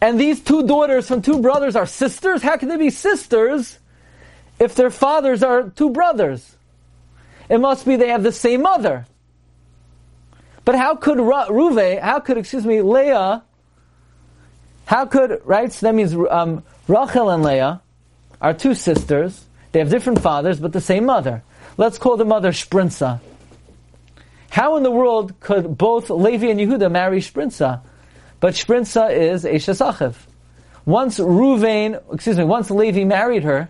And 0.00 0.20
these 0.20 0.40
two 0.40 0.66
daughters 0.66 1.08
from 1.08 1.22
two 1.22 1.40
brothers 1.40 1.74
are 1.74 1.86
sisters? 1.86 2.42
How 2.42 2.56
can 2.56 2.68
they 2.68 2.76
be 2.76 2.90
sisters 2.90 3.78
if 4.58 4.74
their 4.74 4.90
fathers 4.90 5.42
are 5.42 5.70
two 5.70 5.90
brothers? 5.90 6.56
It 7.48 7.58
must 7.58 7.86
be 7.86 7.96
they 7.96 8.08
have 8.08 8.22
the 8.22 8.32
same 8.32 8.62
mother. 8.62 9.06
But 10.64 10.76
how 10.76 10.96
could 10.96 11.18
Ruve, 11.18 12.00
how 12.00 12.20
could, 12.20 12.36
excuse 12.36 12.66
me, 12.66 12.82
Leah 12.82 13.42
how 14.88 15.04
could, 15.04 15.42
right? 15.44 15.70
So 15.70 15.84
that 15.84 15.94
means 15.94 16.14
um, 16.30 16.64
Rachel 16.86 17.28
and 17.28 17.42
Leah 17.42 17.82
are 18.40 18.54
two 18.54 18.74
sisters. 18.74 19.44
They 19.72 19.80
have 19.80 19.90
different 19.90 20.22
fathers, 20.22 20.58
but 20.58 20.72
the 20.72 20.80
same 20.80 21.04
mother. 21.04 21.42
Let's 21.76 21.98
call 21.98 22.16
the 22.16 22.24
mother 22.24 22.52
Shprinza. 22.52 23.20
How 24.48 24.78
in 24.78 24.84
the 24.84 24.90
world 24.90 25.38
could 25.40 25.76
both 25.76 26.08
Levi 26.08 26.46
and 26.46 26.58
Yehuda 26.58 26.90
marry 26.90 27.20
Shprinza? 27.20 27.82
But 28.40 28.54
Shprinza 28.54 29.14
is 29.14 29.44
a 29.44 29.54
Shasachiv. 29.54 30.14
Once 30.84 31.18
Ruvain, 31.18 32.00
excuse 32.12 32.38
me, 32.38 32.44
once 32.44 32.70
Levi 32.70 33.04
married 33.04 33.44
her, 33.44 33.68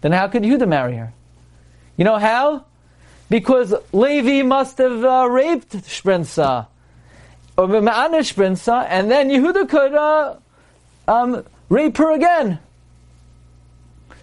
then 0.00 0.12
how 0.12 0.28
could 0.28 0.42
Yehuda 0.42 0.66
marry 0.66 0.96
her? 0.96 1.12
You 1.96 2.04
know 2.04 2.18
how? 2.18 2.64
Because 3.28 3.74
Levi 3.92 4.42
must 4.42 4.78
have 4.78 5.04
uh, 5.04 5.28
raped 5.30 5.72
Shprinza 5.72 6.66
or 7.56 7.66
Ma'anish 7.66 8.34
Brinsa, 8.34 8.86
and 8.88 9.10
then 9.10 9.28
Yehuda 9.28 9.68
could 9.68 9.94
uh, 9.94 10.36
um, 11.06 11.44
rape 11.68 11.96
her 11.98 12.12
again. 12.12 12.58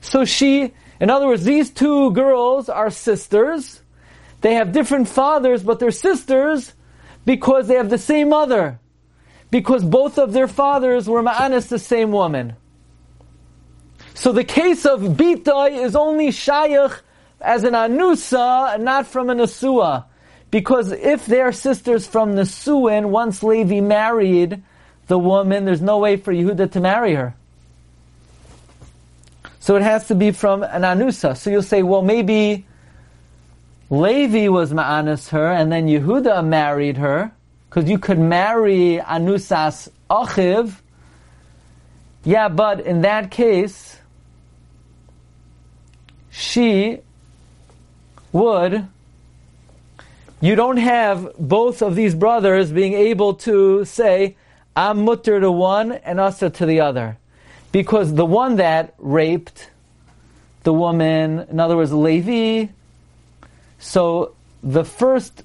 So 0.02 0.26
she, 0.26 0.74
in 1.00 1.10
other 1.10 1.28
words, 1.28 1.44
these 1.44 1.70
two 1.70 2.12
girls 2.12 2.70
are 2.70 2.90
sisters. 2.90 3.82
They 4.42 4.56
have 4.56 4.72
different 4.72 5.08
fathers, 5.08 5.64
but 5.64 5.80
they're 5.80 5.92
sisters 5.92 6.74
because 7.26 7.68
they 7.68 7.76
have 7.76 7.90
the 7.90 7.98
same 7.98 8.30
mother. 8.30 8.80
Because 9.52 9.84
both 9.84 10.18
of 10.18 10.34
their 10.34 10.48
fathers 10.48 11.08
were 11.08 11.24
Ma'anis, 11.24 11.68
the 11.70 11.80
same 11.80 12.12
woman. 12.12 12.56
So 14.14 14.32
the 14.32 14.44
case 14.44 14.86
of 14.86 15.02
Bitai 15.02 15.84
is 15.84 15.96
only 15.96 16.30
Shayach 16.30 17.00
as 17.42 17.64
an 17.64 17.74
Anusa, 17.74 18.80
not 18.80 19.08
from 19.08 19.30
an 19.30 19.38
Asua. 19.40 20.06
Because 20.52 20.92
if 20.92 21.26
they're 21.26 21.52
sisters 21.52 22.06
from 22.06 22.36
the 22.36 22.46
Suin, 22.46 23.12
once 23.12 23.44
Levi 23.44 23.82
married 23.82 24.62
the 25.08 25.18
woman, 25.18 25.66
there's 25.66 25.82
no 25.82 26.00
way 26.00 26.18
for 26.18 26.34
Yehuda 26.34 26.72
to 26.74 26.80
marry 26.80 27.16
her. 27.16 27.36
So 29.60 29.76
it 29.76 29.84
has 29.84 30.08
to 30.08 30.16
be 30.16 30.32
from 30.32 30.64
an 30.64 30.82
Anusa. 30.82 31.38
So 31.38 31.50
you'll 31.50 31.62
say, 31.62 31.84
well, 31.84 32.02
maybe 32.02 32.66
Levi 33.90 34.48
was 34.48 34.72
Ma'anis 34.74 35.30
her, 35.30 35.48
and 35.48 35.72
then 35.72 35.88
Yehuda 35.88 36.46
married 36.46 36.98
her, 36.98 37.32
because 37.70 37.90
you 37.90 38.00
could 38.00 38.20
marry 38.20 39.00
Anusas 39.04 39.90
Achiv. 40.10 40.76
Yeah, 42.24 42.50
but 42.50 42.82
in 42.82 43.02
that 43.02 43.32
case, 43.32 43.98
she 46.32 47.00
would 48.32 48.88
you 50.42 50.56
don't 50.56 50.78
have 50.78 51.34
both 51.38 51.82
of 51.82 51.96
these 51.96 52.16
brothers 52.16 52.72
being 52.72 52.94
able 52.94 53.34
to 53.36 53.84
say, 53.84 54.38
I'm 54.74 55.04
mutter 55.04 55.40
to 55.40 55.52
one 55.52 55.92
and 55.92 56.20
asa 56.20 56.50
to 56.50 56.66
the 56.66 56.80
other. 56.80 57.18
Because 57.74 58.14
the 58.14 58.26
one 58.26 58.56
that 58.56 58.94
raped 58.98 59.70
the 60.64 60.72
woman, 60.72 61.46
in 61.50 61.60
other 61.60 61.76
words, 61.76 61.92
Levi, 61.92 62.72
so 63.80 64.34
the 64.64 64.86
first, 64.86 65.44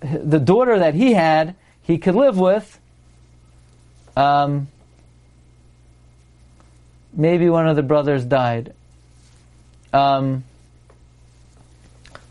the 0.00 0.38
daughter 0.38 0.78
that 0.78 0.94
he 0.94 1.12
had, 1.12 1.56
he 1.86 1.98
could 1.98 2.16
live 2.16 2.36
with, 2.36 2.80
um, 4.16 4.66
maybe 7.12 7.48
one 7.48 7.68
of 7.68 7.76
the 7.76 7.82
brothers 7.82 8.24
died. 8.24 8.74
Um, 9.92 10.44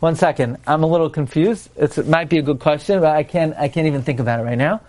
one 0.00 0.14
second. 0.14 0.58
I'm 0.66 0.82
a 0.82 0.86
little 0.86 1.08
confused. 1.08 1.70
It's, 1.74 1.96
it 1.96 2.06
might 2.06 2.28
be 2.28 2.36
a 2.36 2.42
good 2.42 2.60
question, 2.60 3.00
but 3.00 3.16
I 3.16 3.22
can't, 3.22 3.56
I 3.56 3.68
can't 3.68 3.86
even 3.86 4.02
think 4.02 4.20
about 4.20 4.40
it 4.40 4.42
right 4.42 4.58
now. 4.58 4.82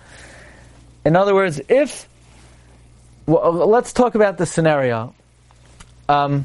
In 1.05 1.15
other 1.15 1.33
words, 1.33 1.61
if, 1.69 2.09
well, 3.25 3.53
let's 3.53 3.93
talk 3.93 4.15
about 4.15 4.37
the 4.37 4.45
scenario. 4.45 5.15
Um, 6.09 6.43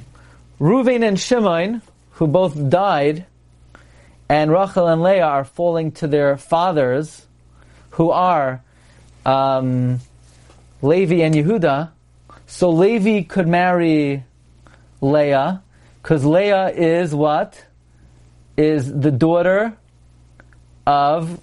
Reuven 0.61 1.07
and 1.07 1.19
Shimon, 1.19 1.83
who 2.13 2.29
both 2.29 2.71
died, 2.71 3.27
and 4.29 4.53
Rachel 4.53 4.87
and 4.87 5.03
Leah 5.03 5.27
are 5.27 5.45
falling 5.45 5.91
to 5.93 6.07
their 6.07 6.37
fathers, 6.37 7.27
who 7.93 8.11
are 8.11 8.63
um, 9.25 10.01
Levi 10.83 11.23
and 11.23 11.35
Yehuda. 11.35 11.91
So 12.47 12.71
Levi 12.71 13.23
could 13.23 13.49
marry 13.49 14.25
Leah, 15.01 15.63
because 16.03 16.25
Leah 16.25 16.69
is 16.69 17.15
what? 17.15 17.65
is 18.57 18.93
the 18.93 19.11
daughter 19.11 19.77
of 20.87 21.41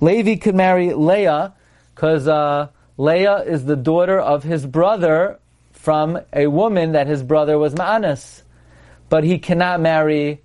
Levi 0.00 0.36
could 0.36 0.54
marry 0.54 0.94
Leah 0.94 1.54
because 1.94 2.26
uh, 2.26 2.68
Leah 2.96 3.38
is 3.38 3.64
the 3.64 3.76
daughter 3.76 4.18
of 4.18 4.42
his 4.42 4.66
brother 4.66 5.38
from 5.72 6.20
a 6.32 6.46
woman 6.46 6.92
that 6.92 7.06
his 7.06 7.22
brother 7.22 7.58
was 7.58 7.74
Ma'anas. 7.74 8.42
But 9.08 9.24
he 9.24 9.38
cannot 9.38 9.80
marry 9.80 10.42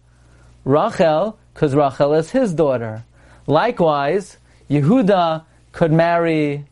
Rachel 0.65 1.39
because 1.58 1.74
Rachel 1.74 2.13
is 2.13 2.30
his 2.30 2.54
daughter. 2.54 3.04
Likewise, 3.48 4.38
Yehuda 4.70 5.43
could 5.72 5.91
marry 5.91 6.65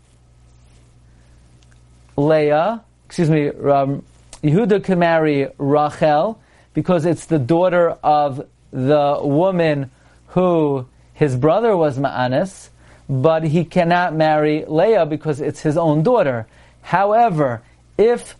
Leah, 2.15 2.84
excuse 3.08 3.32
me, 3.32 3.48
um, 3.48 4.06
Yehuda 4.43 4.84
could 4.84 5.00
marry 5.00 5.48
Rachel 5.58 6.39
because 6.76 7.04
it's 7.04 7.26
the 7.26 7.39
daughter 7.39 7.98
of 8.04 8.45
the 8.71 9.17
woman 9.24 9.89
who 10.28 10.86
his 11.15 11.36
brother 11.36 11.76
was 11.76 11.98
Ma'anis, 11.98 12.69
but 13.10 13.43
he 13.43 13.65
cannot 13.65 14.13
marry 14.13 14.65
Leah 14.67 15.08
because 15.08 15.41
it's 15.41 15.62
his 15.62 15.78
own 15.78 16.04
daughter. 16.04 16.45
However, 16.84 17.63
if 17.98 18.36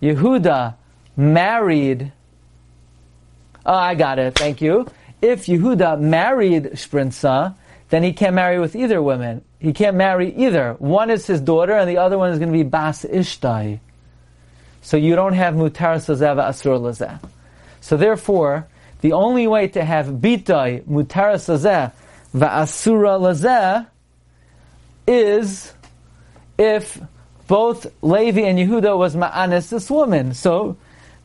Yehuda 0.00 0.76
married, 1.16 2.12
oh, 3.66 3.74
I 3.74 3.96
got 3.96 4.20
it, 4.20 4.36
thank 4.36 4.60
you. 4.60 4.86
If 5.22 5.46
Yehuda 5.46 6.00
married 6.00 6.64
Shprinza, 6.72 7.54
then 7.90 8.02
he 8.02 8.12
can't 8.12 8.34
marry 8.34 8.58
with 8.58 8.74
either 8.74 9.02
woman. 9.02 9.42
He 9.58 9.72
can't 9.72 9.96
marry 9.96 10.34
either. 10.34 10.74
One 10.78 11.10
is 11.10 11.26
his 11.26 11.40
daughter, 11.40 11.72
and 11.72 11.88
the 11.88 11.98
other 11.98 12.16
one 12.16 12.30
is 12.30 12.38
going 12.38 12.50
to 12.50 12.56
be 12.56 12.62
Bas 12.62 13.04
Ishtai. 13.04 13.80
So 14.82 14.96
you 14.96 15.14
don't 15.14 15.34
have 15.34 15.54
Mutar 15.54 15.96
Sazeva 15.96 16.48
Asur 16.48 16.80
Lazeh. 16.80 17.20
So 17.80 17.96
therefore, 17.96 18.68
the 19.00 19.12
only 19.12 19.46
way 19.46 19.68
to 19.68 19.84
have 19.84 20.06
Bitai 20.06 20.82
Mutar 20.84 21.34
Sazeh 21.34 21.92
Va'asura 22.34 23.18
Lazeh 23.18 23.86
is 25.06 25.72
if 26.58 27.00
both 27.48 27.86
Levi 28.02 28.42
and 28.42 28.58
Yehuda 28.58 28.96
was 28.96 29.16
Ma'anis, 29.16 29.70
this 29.70 29.90
woman. 29.90 30.34
So 30.34 30.76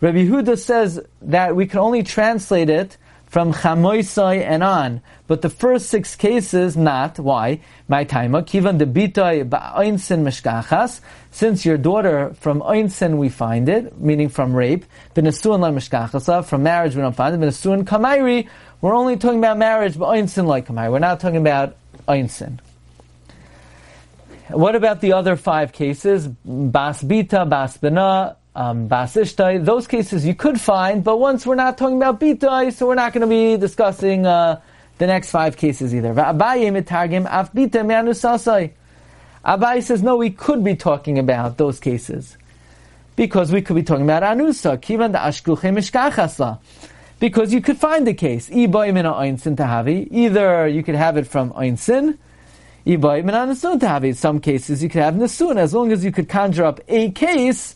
Rabbi 0.01 0.25
Yehuda 0.25 0.58
says 0.58 0.99
that 1.21 1.55
we 1.55 1.67
can 1.67 1.79
only 1.79 2.01
translate 2.01 2.69
it 2.69 2.97
from 3.36 3.52
Chamoisai 3.52 4.41
and 4.41 4.63
on. 4.63 5.02
But 5.28 5.41
the 5.41 5.50
first 5.50 5.89
six 5.89 6.15
cases, 6.15 6.78
not. 6.78 7.19
Why? 7.19 7.60
My 7.89 8.06
taima, 8.06 8.45
kivan 8.45 8.80
bitoi 8.80 9.50
ba'oinsin 9.50 10.24
mishkachas. 10.24 11.02
Since 11.32 11.65
your 11.65 11.78
daughter, 11.78 12.34
from 12.39 12.62
oinsin 12.62 13.17
we 13.17 13.28
find 13.28 13.67
it, 13.67 14.00
meaning 14.00 14.30
from 14.30 14.56
rape. 14.56 14.86
B'nesuan 15.15 15.60
la 15.60 15.69
mishkachasa. 15.71 16.45
From 16.45 16.63
marriage 16.63 16.95
we 16.95 17.02
don't 17.02 17.13
find 17.13 17.36
it. 17.36 17.45
B'nesuan 17.45 17.84
kamairi. 17.84 18.48
We're 18.80 18.95
only 18.95 19.17
talking 19.17 19.39
about 19.39 19.58
marriage, 19.58 20.00
but 20.00 20.06
ba'oinsin 20.06 20.45
like 20.45 20.67
kamairi. 20.67 20.93
We're 20.93 21.00
not 21.00 21.19
talking 21.19 21.36
about 21.36 21.76
oinsin. 22.08 22.60
What 24.48 24.78
about 24.78 25.02
the 25.02 25.12
other 25.12 25.36
five 25.36 25.74
cases? 25.74 26.26
Bas 26.45 27.04
bita, 27.04 27.50
bas 27.50 27.76
bina, 27.76 28.38
um. 28.56 28.88
Those 28.88 29.88
cases 29.88 30.26
you 30.26 30.36
could 30.36 30.62
find, 30.62 31.04
but 31.04 31.18
once 31.18 31.46
we're 31.46 31.56
not 31.56 31.78
talking 31.78 31.98
about 31.98 32.20
bita, 32.20 32.74
so 32.74 32.88
we're 32.88 32.96
not 32.96 33.13
going 33.13 33.22
to 33.22 33.28
be 33.28 33.58
discussing 33.58 34.26
uh, 34.26 34.60
the 34.98 35.06
next 35.08 35.32
five 35.32 35.58
cases 35.58 35.94
either. 35.94 36.13
Abaye 39.46 39.84
says, 39.84 40.02
no, 40.02 40.15
we 40.15 40.30
could 40.32 40.63
be 40.63 40.76
talking 40.76 41.20
about 41.20 41.58
those 41.58 41.80
cases. 41.80 42.38
Because 43.15 43.52
we 43.52 43.62
could 43.62 43.76
be 43.76 43.84
talking 43.84 44.04
about 44.04 44.24
anusa, 44.24 44.78
kivan 44.78 45.12
da. 45.12 46.58
Because 47.20 47.54
you 47.54 47.62
could 47.62 47.78
find 47.78 48.08
the 48.08 48.13
case. 48.13 48.50
Either 48.52 48.86
you 50.68 50.84
could 50.84 50.96
have 50.96 51.18
it 51.18 51.28
from 51.28 51.52
einsin, 51.54 52.18
in 52.88 54.13
some 54.13 54.39
cases 54.39 54.84
you 54.84 54.89
could 54.89 55.02
have 55.02 55.15
Nasun, 55.15 55.58
as 55.58 55.74
long 55.74 55.91
as 55.91 56.06
you 56.06 56.12
could 56.12 56.30
conjure 56.30 56.65
up 56.65 56.80
a 56.88 57.10
case, 57.12 57.76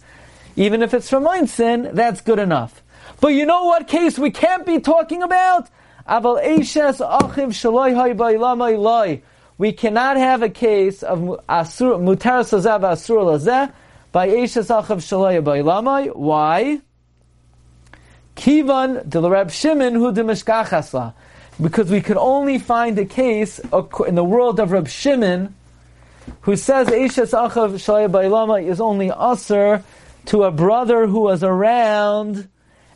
even 0.56 0.82
if 0.82 0.94
it's 0.94 1.10
from 1.10 1.26
Einsin, 1.26 1.94
that's 1.94 2.22
good 2.22 2.40
enough. 2.40 2.84
But 3.22 3.30
you 3.30 3.46
know 3.46 3.66
what 3.66 3.88
case 3.88 4.18
we 4.18 4.32
can't 4.32 4.66
be 4.66 4.80
talking 4.80 5.24
about? 5.24 5.70
Achiv 6.08 7.52
Shaloi 7.54 9.22
We 9.58 9.72
cannot 9.74 10.18
have 10.18 10.42
a 10.42 10.50
case 10.50 11.04
of 11.04 11.20
Asur 11.20 12.00
Mutar 12.00 12.44
Sazav 12.44 12.82
Asur 12.82 13.24
Lazeh 13.24 13.72
by 14.12 14.28
Eishes 14.30 14.70
Achiv 14.70 14.98
Shaloi 14.98 15.44
Bailamai. 15.44 16.16
Why? 16.16 16.82
Kivan 18.36 19.10
de 19.10 19.22
Reb 19.22 19.52
Shimon 19.52 19.96
who 19.96 20.12
de 20.14 20.24
because 21.62 21.92
we 21.92 22.00
could 22.00 22.18
only 22.18 22.58
find 22.58 22.98
a 22.98 23.06
case 23.06 23.60
in 24.08 24.16
the 24.16 24.24
world 24.24 24.60
of 24.62 24.72
Reb 24.72 24.88
Shimon 24.88 25.54
who 26.42 26.56
says 26.56 26.88
Eishes 26.88 27.32
Achav 27.32 27.74
Shalaya 27.74 28.10
Bailama 28.10 28.64
is 28.64 28.80
only 28.80 29.12
usher 29.12 29.84
to 30.26 30.44
a 30.44 30.52
brother 30.52 31.08
who 31.08 31.20
was 31.20 31.44
around 31.44 32.48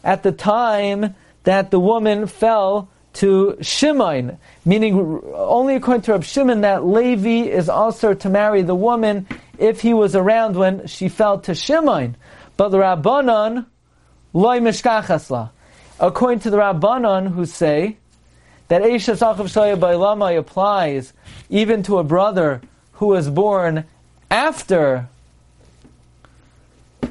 at 0.03 0.23
the 0.23 0.31
time 0.31 1.15
that 1.43 1.71
the 1.71 1.79
woman 1.79 2.27
fell 2.27 2.89
to 3.13 3.57
Shimon, 3.61 4.37
meaning 4.65 5.21
only 5.33 5.75
according 5.75 6.01
to 6.03 6.13
Rab 6.13 6.23
Shimon 6.23 6.61
that 6.61 6.85
Levi 6.85 7.47
is 7.49 7.69
also 7.69 8.13
to 8.13 8.29
marry 8.29 8.63
the 8.63 8.75
woman 8.75 9.27
if 9.57 9.81
he 9.81 9.93
was 9.93 10.15
around 10.15 10.55
when 10.55 10.87
she 10.87 11.09
fell 11.09 11.39
to 11.41 11.53
Shimon. 11.53 12.15
But 12.57 12.69
the 12.69 12.77
Rabbanon, 12.77 13.65
loy 14.33 14.59
mishkachasla. 14.59 15.51
According 15.99 16.39
to 16.41 16.49
the 16.49 16.57
Rabbanon 16.57 17.33
who 17.33 17.45
say 17.45 17.97
that 18.67 18.81
Eishes 18.81 19.19
Achav 19.19 19.45
Shaya 19.45 19.77
Bailamai 19.77 20.37
applies 20.37 21.13
even 21.49 21.83
to 21.83 21.99
a 21.99 22.03
brother 22.03 22.61
who 22.93 23.07
was 23.07 23.29
born 23.29 23.85
after 24.31 25.07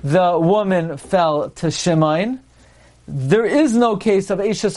the 0.02 0.38
woman 0.38 0.96
fell 0.96 1.50
to 1.50 1.66
Shemain. 1.68 2.40
There 3.06 3.44
is 3.44 3.76
no 3.76 3.96
case 3.96 4.30
of 4.30 4.38
Asur 4.38 4.70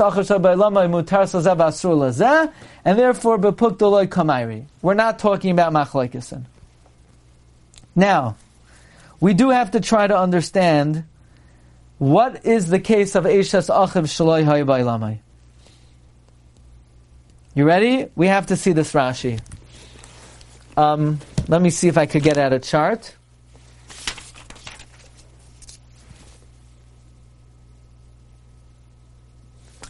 Lazeh, 1.95 2.51
and 2.83 2.99
therefore 2.99 3.37
Bepuk 3.37 3.77
Doloi. 3.77 4.65
We're 4.81 4.93
not 4.93 5.19
talking 5.19 5.51
about 5.51 5.73
Machlaikesin. 5.73 6.43
Now, 7.95 8.35
we 9.19 9.33
do 9.33 9.49
have 9.49 9.71
to 9.71 9.79
try 9.79 10.07
to 10.07 10.17
understand 10.17 11.05
what 11.97 12.45
is 12.45 12.67
the 12.69 12.79
case 12.79 13.15
of 13.15 13.23
Eishes 13.23 13.69
Achav 13.69 14.03
Shaloi 14.03 14.43
Bailamai. 14.43 15.19
You 17.53 17.63
ready? 17.63 18.09
We 18.15 18.27
have 18.27 18.47
to 18.47 18.57
see 18.57 18.73
this 18.73 18.91
Rashi. 18.91 19.39
Um, 20.75 21.19
let 21.47 21.61
me 21.61 21.69
see 21.69 21.87
if 21.87 21.97
I 21.97 22.05
could 22.05 22.21
get 22.21 22.37
out 22.37 22.51
a 22.51 22.59
chart. 22.59 23.15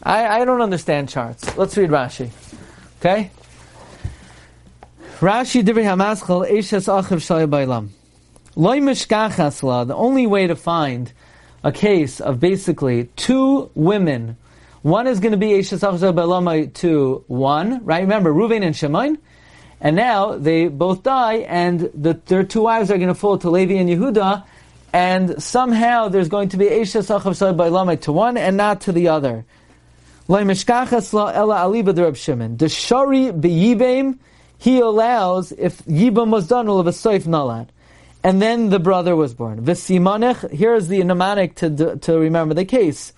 I, 0.06 0.41
I 0.41 0.46
don't 0.46 0.62
understand 0.62 1.10
charts. 1.10 1.58
Let's 1.58 1.76
read 1.76 1.89
Rashi. 1.89 2.30
Okay? 3.00 3.32
Rashi 5.20 5.63
Divrei 5.63 5.84
Hamaschal 5.84 6.50
Eishes 6.50 6.88
Achiv 6.88 7.18
Shalai 7.18 7.50
Bailam. 7.50 7.89
Loi 8.56 8.80
Mishkachasla, 8.80 9.88
the 9.88 9.96
only 9.96 10.28
way 10.28 10.48
to 10.48 10.56
find 10.56 11.12
a 11.63 11.72
case 11.72 12.22
of 12.22 12.39
basically 12.39 13.06
two 13.15 13.70
women 13.74 14.38
one 14.86 15.08
is 15.08 15.20
going 15.20 15.32
to 15.32 15.38
be 15.38 15.48
Eishes 15.48 15.80
Achzor 15.80 16.74
to 16.76 17.24
one, 17.26 17.84
right? 17.84 18.02
Remember, 18.02 18.32
Ruvain 18.32 18.63
and 18.63 18.76
Shemain. 18.76 19.18
And 19.82 19.96
now 19.96 20.38
they 20.38 20.68
both 20.68 21.02
die, 21.02 21.38
and 21.38 21.89
the, 21.96 22.22
their 22.28 22.44
two 22.44 22.62
wives 22.62 22.91
are 22.91 22.98
going 22.98 23.08
to 23.08 23.15
fall 23.15 23.39
to 23.39 23.50
Levi 23.50 23.74
and 23.74 23.89
Yehuda, 23.89 24.46
and 24.94 25.41
somehow 25.41 26.10
there's 26.10 26.30
going 26.30 26.50
to 26.50 26.58
be 26.58 26.65
Eishes 26.65 27.10
Achzor 27.10 28.02
to 28.02 28.12
one 28.12 28.38
and 28.38 28.58
not 28.58 28.82
to 28.82 28.91
the 28.91 29.08
other. 29.08 29.44
The 30.28 30.44
Shari 32.70 33.32
B'Yibim, 33.32 34.18
he 34.58 34.80
allows, 34.80 35.52
if 35.52 35.84
Yibam 35.86 36.30
was 36.32 36.48
done, 36.48 36.66
have 36.66 36.88
a 36.88 36.92
Soif 36.92 37.26
Nalad. 37.26 37.68
And 38.24 38.42
then 38.42 38.70
the 38.70 38.80
brother 38.80 39.16
was 39.16 39.36
born. 39.36 39.64
V'simanech, 39.64 40.50
here's 40.50 40.88
the 40.88 41.04
mnemonic 41.04 41.54
to, 41.58 41.98
to 41.98 42.18
remember 42.18 42.56
the 42.56 42.66
case. 42.66 43.14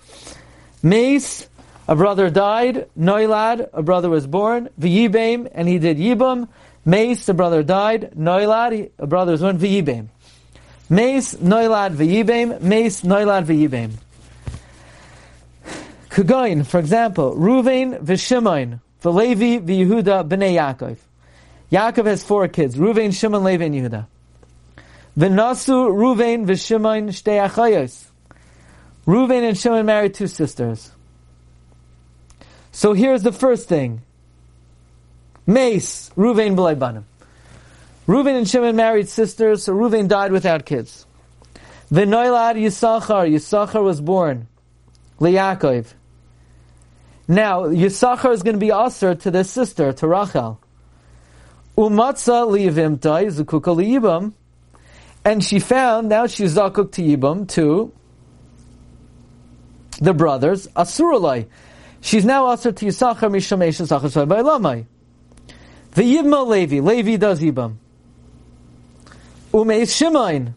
Mace, 0.82 1.48
a 1.88 1.96
brother 1.96 2.28
died, 2.28 2.90
Noilad, 2.98 3.70
a 3.72 3.82
brother 3.82 4.10
was 4.10 4.26
born, 4.26 4.68
V'yibim, 4.78 5.48
and 5.50 5.66
he 5.66 5.78
did 5.78 5.96
Yibam. 5.96 6.48
Mace, 6.84 7.26
a 7.26 7.32
brother 7.32 7.62
died, 7.62 8.12
Noilad, 8.18 8.90
a 8.98 9.06
brother 9.06 9.32
was 9.32 9.40
born, 9.40 9.58
V'yibim. 9.58 10.08
Mace, 10.90 11.36
Noilad, 11.36 11.94
V'yibim, 11.96 12.60
Mace, 12.60 13.00
Noilad, 13.00 13.46
V'yibim. 13.46 13.92
Kugoin, 16.18 16.66
for 16.66 16.80
example, 16.80 17.36
Ruvain, 17.36 18.02
V'shimoin, 18.02 18.80
V'levi, 19.04 19.60
V'yehuda, 19.64 20.28
B'nei 20.28 20.56
Yaakov. 20.58 20.96
Yaakov 21.70 22.06
has 22.06 22.24
four 22.24 22.48
kids, 22.48 22.74
Ruvain, 22.74 23.16
Shimon, 23.16 23.44
Levi, 23.44 23.66
and 23.66 23.74
Yehuda. 23.76 24.06
V'nasu, 25.16 25.88
Ruvain, 25.92 26.44
V'shimoin, 26.44 27.10
Shtei 27.10 27.48
Achayos. 27.48 28.06
Ruvain 29.06 29.48
and 29.48 29.56
Shimon 29.56 29.86
married 29.86 30.14
two 30.14 30.26
sisters. 30.26 30.90
So 32.72 32.94
here's 32.94 33.22
the 33.22 33.30
first 33.30 33.68
thing. 33.68 34.02
Mace, 35.46 36.10
Ruvain 36.16 36.56
B'laibanim. 36.56 37.04
Ruvain 38.08 38.38
and 38.38 38.48
Shimon 38.48 38.74
married 38.74 39.08
sisters, 39.08 39.62
so 39.62 39.72
Ruvain 39.72 40.08
died 40.08 40.32
without 40.32 40.66
kids. 40.66 41.06
V'noilad 41.92 42.56
Yisachar, 42.56 43.30
Yisachar 43.30 43.84
was 43.84 44.00
born. 44.00 44.48
Liakov. 45.20 45.94
Now, 47.30 47.64
Yisachar 47.64 48.32
is 48.32 48.42
going 48.42 48.54
to 48.56 48.60
be 48.60 48.72
usher 48.72 49.14
to 49.14 49.30
this 49.30 49.50
sister, 49.50 49.92
to 49.92 50.08
Rachel. 50.08 50.58
Umatza 51.76 52.48
liyivimtai 52.48 53.30
zukuka 53.30 53.76
liyibam. 53.76 54.32
And 55.26 55.44
she 55.44 55.58
found, 55.60 56.08
now 56.08 56.26
she's 56.26 56.56
zakuk 56.56 56.90
to 56.92 57.02
yibam, 57.02 57.46
to 57.50 57.92
the 60.00 60.14
brothers, 60.14 60.68
asuralai. 60.68 61.46
She's 62.00 62.24
now 62.24 62.46
usher 62.46 62.72
to 62.72 62.86
Yisachar 62.86 63.30
mishamesh 63.30 63.78
Yisachar 63.80 64.26
by 64.26 64.40
lamai. 64.40 64.86
The 65.92 66.02
Yibma 66.02 66.46
Levi, 66.46 66.80
Levi 66.80 67.16
does 67.16 67.40
Yibam. 67.40 67.76
Umeis 69.52 69.94
Shimon. 69.94 70.54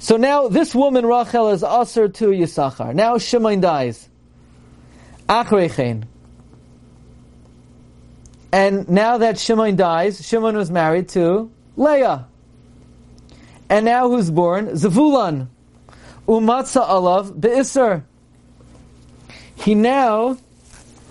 So 0.00 0.16
now 0.18 0.48
this 0.48 0.74
woman 0.74 1.06
Rachel 1.06 1.48
is 1.50 1.62
usher 1.62 2.08
to 2.08 2.26
Yisachar. 2.26 2.94
Now 2.94 3.16
Shimon 3.16 3.60
dies. 3.60 4.09
Achrechein. 5.30 6.06
And 8.52 8.88
now 8.88 9.18
that 9.18 9.38
Shimon 9.38 9.76
dies, 9.76 10.26
Shimon 10.26 10.56
was 10.56 10.72
married 10.72 11.08
to 11.10 11.52
Leah. 11.76 12.26
And 13.68 13.84
now 13.84 14.08
who's 14.08 14.28
born? 14.28 14.70
Zavulon. 14.70 15.46
Umatza 16.26 16.84
alav 16.84 17.40
be'isr. 17.40 18.02
He 19.54 19.76
now 19.76 20.36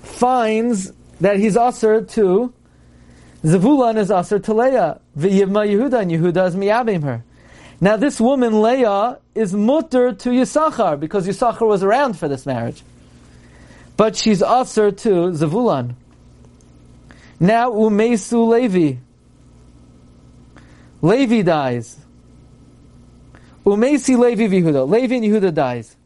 finds 0.04 0.92
that 1.22 1.38
he's 1.38 1.56
usher 1.56 2.02
to 2.02 2.54
Zavulon 3.42 3.96
is 3.98 4.12
usher 4.12 4.40
to 4.40 4.54
Leah. 4.54 5.00
V'yivma 5.18 5.66
Yehuda, 5.66 6.02
and 6.02 6.12
Yehuda 6.12 6.48
is 6.48 6.56
miyabim 6.58 7.04
her. 7.04 7.24
Now 7.80 7.96
this 7.96 8.20
woman, 8.20 8.62
Leah, 8.62 9.20
is 9.34 9.54
mutter 9.54 10.12
to 10.12 10.30
Yisachar, 10.30 11.00
because 11.00 11.26
Yisachar 11.26 11.66
was 11.66 11.84
around 11.84 12.20
for 12.20 12.28
this 12.28 12.46
marriage. 12.46 12.84
But 14.00 14.16
she's 14.16 14.42
usher 14.42 14.92
to 14.92 15.10
Zavulon. 15.10 15.96
Now 17.38 17.72
Umesu 17.72 18.48
Levi. 18.48 18.98
Levi 21.02 21.42
dies. 21.42 21.98
Umesi 23.66 24.18
Levi 24.18 24.56
Yehuda. 24.56 24.90
Levi 24.90 25.16
and 25.16 25.26
Yehuda 25.26 25.54
dies. 25.54 25.98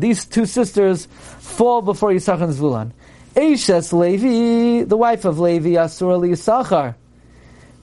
These 0.00 0.24
two 0.24 0.44
sisters 0.44 1.06
fall 1.06 1.82
before 1.82 2.10
Yisachar 2.10 2.80
and. 2.80 2.92
Eishes 3.36 3.92
Levi, 3.92 4.84
the 4.86 4.96
wife 4.96 5.24
of 5.24 5.38
Levi, 5.38 5.74
Asur 5.74 6.18
Yisachar, 6.28 6.96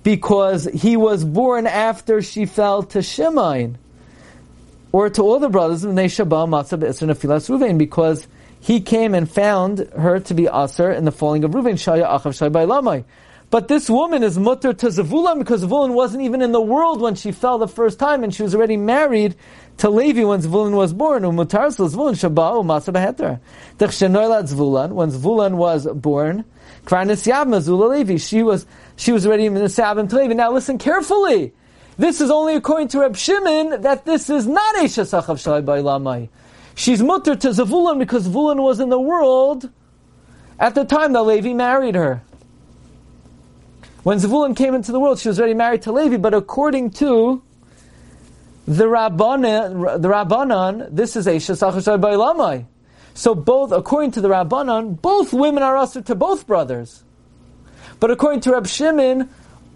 because 0.03 0.65
he 0.65 0.97
was 0.97 1.23
born 1.23 1.67
after 1.67 2.21
she 2.21 2.45
fell 2.45 2.83
to 2.83 3.01
Shimon, 3.01 3.77
or 4.91 5.09
to 5.09 5.21
all 5.21 5.39
the 5.39 5.49
brothers 5.49 5.85
because 7.77 8.27
he 8.61 8.81
came 8.81 9.15
and 9.15 9.29
found 9.29 9.79
her 9.97 10.19
to 10.19 10.33
be 10.33 10.47
Aser 10.47 10.91
in 10.91 11.05
the 11.05 11.11
falling 11.11 11.43
of 11.43 11.51
Ruvain, 11.51 11.73
Shaya 11.73 12.07
Achav 12.07 12.37
Shai 12.37 12.49
Lamai. 12.49 13.05
But 13.51 13.67
this 13.67 13.89
woman 13.89 14.21
is 14.21 14.37
mutter 14.37 14.73
to 14.73 14.87
Zavulun 14.87 15.39
because 15.39 15.63
Zavulun 15.63 15.93
wasn't 15.93 16.23
even 16.23 16.43
in 16.43 16.51
the 16.51 16.61
world 16.61 17.01
when 17.01 17.15
she 17.15 17.31
fell 17.31 17.57
the 17.57 17.67
first 17.67 17.97
time 17.97 18.23
and 18.23 18.33
she 18.33 18.43
was 18.43 18.53
already 18.53 18.77
married 18.77 19.35
to 19.77 19.89
Levi 19.89 20.23
when 20.23 20.41
Zvulun 20.41 20.73
was 20.73 20.93
born. 20.93 21.23
Umutar 21.23 21.69
Zvulun 21.75 22.13
Shabbat 22.13 22.63
Umasa 22.63 22.93
Beheter. 22.93 23.39
Zvulun, 23.79 24.91
when 24.91 25.09
Zvulun 25.09 25.55
was 25.55 25.87
born, 25.87 26.45
Kranis 26.85 27.89
Levi, 27.89 28.17
she 28.17 28.43
was, 28.43 28.67
she 28.97 29.11
was 29.11 29.25
already 29.25 29.45
in 29.45 29.55
the 29.55 29.61
Sabim 29.61 30.07
to 30.09 30.17
Levi. 30.17 30.33
Now 30.33 30.51
listen 30.51 30.77
carefully. 30.77 31.53
This 31.99 32.21
is 32.21 32.31
only 32.31 32.55
according 32.55 32.87
to 32.89 33.01
Reb 33.01 33.17
Shimon 33.17 33.81
that 33.81 34.05
this 34.05 34.29
is 34.29 34.47
not 34.47 34.75
Esha 34.75 35.03
Sachav 35.03 35.35
Shalai 35.35 35.61
Lamai. 35.61 36.29
She's 36.73 37.03
mutter 37.03 37.35
to 37.35 37.49
Zavulun 37.49 37.99
because 37.99 38.25
Zvulun 38.25 38.63
was 38.63 38.79
in 38.79 38.87
the 38.87 38.99
world 38.99 39.69
at 40.57 40.75
the 40.75 40.85
time 40.85 41.11
that 41.11 41.23
Levi 41.23 41.51
married 41.51 41.95
her. 41.95 42.23
When 44.03 44.17
Zvulun 44.17 44.55
came 44.55 44.75
into 44.75 44.93
the 44.93 44.99
world, 44.99 45.19
she 45.19 45.27
was 45.27 45.39
already 45.39 45.55
married 45.55 45.81
to 45.81 45.91
Levi, 45.91 46.15
but 46.15 46.33
according 46.33 46.91
to 46.91 47.43
the 48.65 48.85
Rabbanan, 48.85 50.01
the 50.01 50.07
Rabbanan, 50.07 50.95
this 50.95 51.17
is 51.17 51.27
Eisha 51.27 51.51
Sachashai 51.51 51.99
Bailamai. 51.99 52.65
So 53.13 53.35
both, 53.35 53.73
according 53.73 54.11
to 54.11 54.21
the 54.21 54.29
Rabbanan, 54.29 55.01
both 55.01 55.33
women 55.33 55.63
are 55.63 55.75
usher 55.75 56.01
to 56.03 56.15
both 56.15 56.47
brothers. 56.47 57.03
But 57.99 58.09
according 58.09 58.39
to 58.41 58.53
Reb 58.53 58.67
Shimon, 58.67 59.29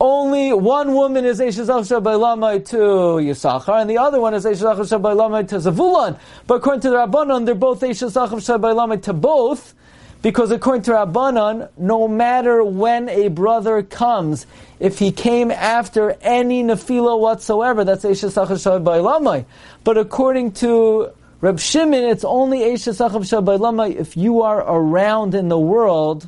only 0.04 0.52
one 0.52 0.94
woman 0.94 1.24
is 1.24 1.40
Sachashai 1.40 2.04
Bailamai 2.04 2.66
to 2.68 2.78
Yisachar, 2.78 3.80
and 3.80 3.90
the 3.90 3.98
other 3.98 4.20
one 4.20 4.34
is 4.34 4.44
Sachashai 4.44 5.02
Bailamai 5.02 5.48
to 5.48 5.56
Zavulun. 5.56 6.20
But 6.46 6.56
according 6.56 6.82
to 6.82 6.90
the 6.90 6.98
Rabbanan, 6.98 7.46
they're 7.46 7.56
both 7.56 7.80
Sachashai 7.80 8.60
Bailamai 8.60 9.02
to 9.04 9.14
both, 9.14 9.74
because 10.22 10.52
according 10.52 10.82
to 10.84 10.92
Rabbanan, 10.92 11.70
no 11.78 12.10
matter 12.10 12.66
when 12.66 13.08
a 13.08 13.30
brother 13.30 13.82
comes, 13.82 14.46
if 14.78 15.00
he 15.00 15.14
came 15.14 15.52
after 15.52 16.18
any 16.20 16.66
nefila 16.66 17.18
whatsoever, 17.18 17.86
that's 17.86 18.04
Achashav 18.04 18.84
Bailamai. 18.84 19.46
But 19.86 19.98
according 19.98 20.52
to 20.64 21.12
Reb 21.40 21.62
Shimon, 21.62 22.04
it's 22.04 22.26
only 22.26 22.60
Achashav 22.60 23.46
Bailamai 23.46 23.96
if 23.96 24.18
you 24.18 24.42
are 24.42 24.60
around 24.60 25.34
in 25.34 25.48
the 25.48 25.58
world 25.58 26.28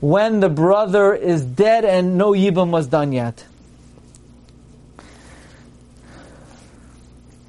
when 0.00 0.40
the 0.40 0.48
brother 0.48 1.14
is 1.14 1.44
dead 1.44 1.84
and 1.84 2.16
no 2.16 2.32
Yibam 2.32 2.70
was 2.70 2.86
done 2.86 3.12
yet. 3.12 3.44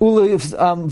Um, 0.01 0.89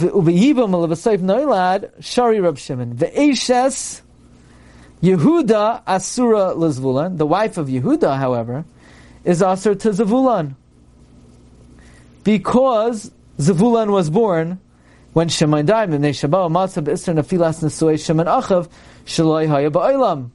Yehuda 5.02 5.84
Asura 5.88 6.54
Lezvulan, 6.56 7.17
the 7.17 7.26
wife 7.26 7.58
of 7.58 7.67
Yehuda, 7.67 8.17
however, 8.17 8.65
is 9.24 9.41
Asur 9.41 9.80
to 9.80 9.89
Zavulon. 9.89 10.56
Because 12.24 13.12
Zavulon 13.38 13.91
was 13.91 14.10
born 14.10 14.60
when 15.13 15.30
Shimon 15.30 15.65
died, 15.65 15.89
Shabbat 15.89 16.50
Nafilas 17.13 18.06
Shimon 18.06 18.28
Achav 18.28 18.70
Shaloi. 19.06 20.32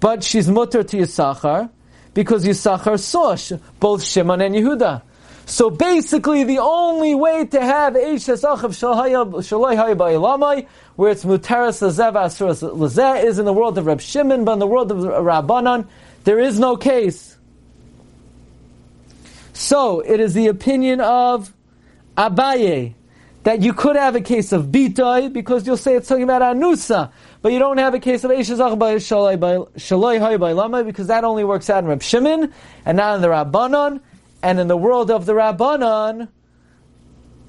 But 0.00 0.24
she's 0.24 0.48
mutter 0.48 0.82
to 0.82 0.96
Yisachar 0.96 1.70
because 2.14 2.44
Yisachar 2.44 2.98
saw 2.98 3.36
both 3.78 4.02
Shimon 4.02 4.40
and 4.40 4.54
Yehuda. 4.54 5.02
So 5.46 5.68
basically, 5.68 6.44
the 6.44 6.58
only 6.58 7.14
way 7.14 7.44
to 7.44 7.60
have 7.60 7.94
Eishes 7.94 8.44
Achav 8.44 8.70
Shaloi 8.70 9.76
Haya 9.76 9.96
Ba'ilamai, 9.96 10.66
where 10.94 11.10
it's 11.10 11.24
Mutaras 11.24 11.82
Lazev 11.82 12.14
Asuras 12.14 12.62
Lazeh, 12.62 13.24
is 13.24 13.40
in 13.40 13.46
the 13.46 13.52
world 13.52 13.76
of 13.76 13.86
Reb 13.86 14.00
Shimon, 14.00 14.44
but 14.44 14.52
in 14.52 14.58
the 14.60 14.66
world 14.66 14.92
of 14.92 14.98
Rabbanan, 14.98 15.88
there 16.22 16.38
is 16.38 16.60
no 16.60 16.76
case. 16.76 17.36
So, 19.52 20.00
it 20.00 20.20
is 20.20 20.34
the 20.34 20.46
opinion 20.46 21.00
of 21.00 21.52
Abaye 22.16 22.94
that 23.42 23.60
you 23.60 23.72
could 23.72 23.96
have 23.96 24.14
a 24.14 24.20
case 24.20 24.52
of 24.52 24.66
Bitoi, 24.66 25.32
because 25.32 25.66
you'll 25.66 25.76
say 25.76 25.96
it's 25.96 26.08
talking 26.08 26.24
about 26.24 26.42
Anusa, 26.42 27.10
but 27.42 27.52
you 27.52 27.58
don't 27.58 27.78
have 27.78 27.94
a 27.94 28.00
case 28.00 28.24
of 28.24 28.30
Eishes 28.30 28.58
Achav 28.58 28.78
Shaloi 28.78 30.18
Haya 30.18 30.38
Ba'ilamai, 30.38 30.84
because 30.84 31.06
that 31.06 31.24
only 31.24 31.44
works 31.44 31.70
out 31.70 31.84
in 31.84 31.88
Reb 31.88 32.02
Shimon, 32.02 32.52
and 32.84 32.96
not 32.96 33.16
in 33.16 33.22
the 33.22 33.28
Rabbanan. 33.28 34.00
And 34.42 34.58
in 34.58 34.68
the 34.68 34.76
world 34.76 35.10
of 35.10 35.26
the 35.26 35.34
Rabbanon, 35.34 36.28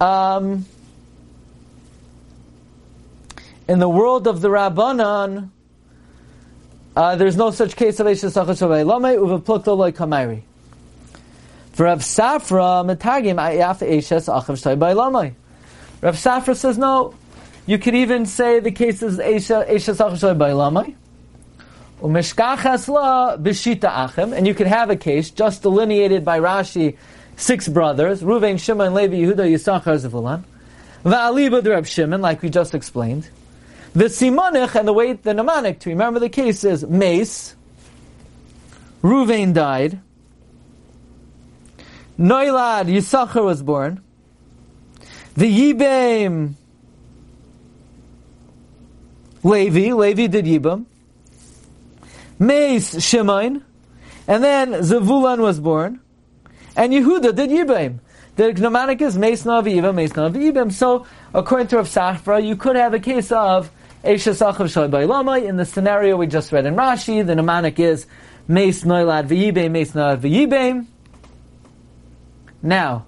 um, 0.01 0.65
in 3.67 3.79
the 3.79 3.89
world 3.89 4.27
of 4.27 4.41
the 4.41 4.49
Rabbanon, 4.49 5.49
uh, 6.95 7.15
there's 7.15 7.37
no 7.37 7.51
such 7.51 7.75
case 7.77 7.99
of 8.01 8.07
Eishes 8.07 8.41
Achashavay 8.41 8.85
Lame 8.85 9.17
Uvapluto 9.17 9.77
Loi 9.77 9.91
Kamairi. 9.91 10.41
For 11.71 11.85
Rav 11.85 11.99
Safra, 11.99 12.85
Metagim, 12.85 13.35
Ayaf 13.35 13.87
Eishes 13.87 14.27
Achav 14.27 14.57
Shtay 14.57 14.77
Lame. 14.77 15.35
Rav 16.01 16.15
Safra 16.15 16.55
says 16.55 16.77
no. 16.77 17.13
You 17.65 17.77
could 17.77 17.95
even 17.95 18.25
say 18.25 18.59
the 18.59 18.71
case 18.71 19.03
is 19.03 19.17
Eishes 19.19 19.65
Achav 19.67 20.13
Shtay 20.13 20.57
Lame. 20.57 20.95
And 24.33 24.47
you 24.47 24.55
could 24.55 24.67
have 24.67 24.89
a 24.89 24.95
case 24.95 25.29
just 25.29 25.61
delineated 25.61 26.25
by 26.25 26.39
Rashi, 26.39 26.97
six 27.35 27.67
brothers, 27.67 28.23
Ruvain, 28.23 28.59
Shimon, 28.59 28.95
Levi, 28.95 29.17
Yehuda, 29.17 29.47
Yisachar, 29.47 29.99
Zevulun. 29.99 30.43
Va'aliba 31.05 31.63
the 31.63 31.69
Reb 31.71 31.85
Shimon, 31.85 32.21
like 32.21 32.41
we 32.41 32.49
just 32.49 32.73
explained. 32.73 33.29
The 33.93 34.05
Simonich, 34.05 34.75
and 34.75 34.87
the 34.87 34.93
way 34.93 35.13
the 35.13 35.33
mnemonic 35.33 35.79
to 35.81 35.89
remember 35.89 36.19
the 36.19 36.29
case 36.29 36.63
is 36.63 36.85
Mace, 36.85 37.55
Ruvain 39.03 39.53
died, 39.53 39.99
Noilad, 42.17 42.85
Yisachar 42.85 43.43
was 43.43 43.61
born, 43.63 44.01
the 45.35 45.73
Yibam, 45.73 46.55
Levi, 49.43 49.93
Levi 49.93 50.27
did 50.27 50.45
Yibam, 50.45 50.85
Mace 52.39 53.03
Shimon, 53.03 53.63
and 54.27 54.43
then 54.43 54.71
Zavulon 54.73 55.39
was 55.39 55.59
born, 55.59 55.99
and 56.75 56.93
Yehuda 56.93 57.35
did 57.35 57.49
Yibam. 57.49 57.99
The 58.35 58.53
mnemonic 58.53 59.01
is 59.01 59.17
Mesna 59.17 59.61
Aviva, 59.61 59.93
Mesna 59.93 60.31
Avibim. 60.31 60.71
So, 60.71 61.05
according 61.33 61.67
to 61.67 61.77
Rav 61.77 61.87
Safra, 61.87 62.43
you 62.43 62.55
could 62.55 62.75
have 62.75 62.93
a 62.93 62.99
case 62.99 63.31
of 63.31 63.69
Esha 64.03 64.33
Sachav 64.33 64.67
Shoy 64.67 65.47
In 65.47 65.57
the 65.57 65.65
scenario 65.65 66.15
we 66.15 66.27
just 66.27 66.51
read 66.51 66.65
in 66.65 66.75
Rashi, 66.75 67.25
the 67.25 67.35
mnemonic 67.35 67.77
is 67.79 68.07
Mes 68.47 68.83
Noilad 68.83 69.27
V'yibem, 69.27 69.71
Mes 69.71 69.91
Noilad 69.91 70.21
V'yibem. 70.21 70.87
Now, 72.63 73.05